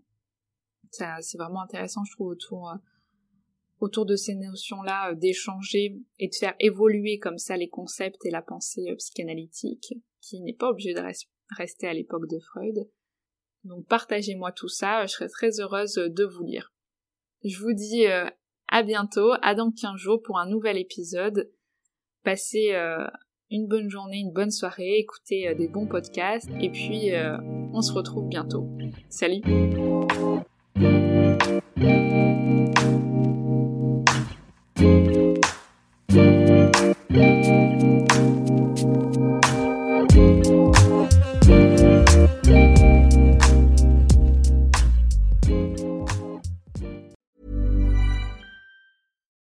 c'est 0.91 1.37
vraiment 1.37 1.61
intéressant, 1.61 2.03
je 2.03 2.11
trouve, 2.11 2.27
autour, 2.27 2.69
euh, 2.69 2.75
autour 3.79 4.05
de 4.05 4.15
ces 4.15 4.35
notions-là, 4.35 5.11
euh, 5.11 5.15
d'échanger 5.15 5.97
et 6.19 6.27
de 6.27 6.35
faire 6.35 6.55
évoluer 6.59 7.19
comme 7.19 7.37
ça 7.37 7.57
les 7.57 7.69
concepts 7.69 8.25
et 8.25 8.31
la 8.31 8.41
pensée 8.41 8.89
euh, 8.89 8.95
psychanalytique, 8.95 9.93
qui 10.21 10.41
n'est 10.41 10.53
pas 10.53 10.69
obligé 10.69 10.93
de 10.93 11.01
rester 11.57 11.87
à 11.87 11.93
l'époque 11.93 12.27
de 12.29 12.39
Freud. 12.39 12.89
Donc 13.63 13.85
partagez-moi 13.87 14.51
tout 14.51 14.67
ça, 14.67 15.05
je 15.05 15.13
serai 15.13 15.29
très 15.29 15.59
heureuse 15.59 15.95
de 15.95 16.23
vous 16.23 16.43
lire. 16.43 16.73
Je 17.43 17.59
vous 17.59 17.73
dis 17.73 18.05
à 18.05 18.83
bientôt, 18.83 19.33
à 19.41 19.53
dans 19.53 19.71
15 19.71 19.97
jours 19.97 20.21
pour 20.21 20.39
un 20.39 20.47
nouvel 20.47 20.77
épisode. 20.77 21.51
Passez 22.23 22.71
une 23.51 23.67
bonne 23.67 23.89
journée, 23.89 24.17
une 24.17 24.31
bonne 24.31 24.49
soirée, 24.49 24.97
écoutez 24.97 25.53
des 25.53 25.67
bons 25.67 25.87
podcasts 25.87 26.49
et 26.59 26.69
puis 26.71 27.11
on 27.73 27.81
se 27.81 27.93
retrouve 27.93 28.29
bientôt. 28.29 28.67
Salut 29.09 29.43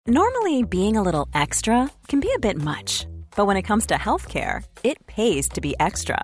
Normally, 0.08 0.64
being 0.64 0.96
a 0.98 1.02
little 1.02 1.28
extra 1.34 1.90
can 2.08 2.20
be 2.20 2.32
a 2.36 2.40
bit 2.40 2.58
much, 2.58 3.08
but 3.36 3.48
when 3.48 3.58
it 3.58 3.64
comes 3.64 3.88
to 3.88 3.96
healthcare, 3.96 4.64
it 4.84 5.06
pays 5.08 5.50
to 5.50 5.62
be 5.62 5.76
extra 5.80 6.24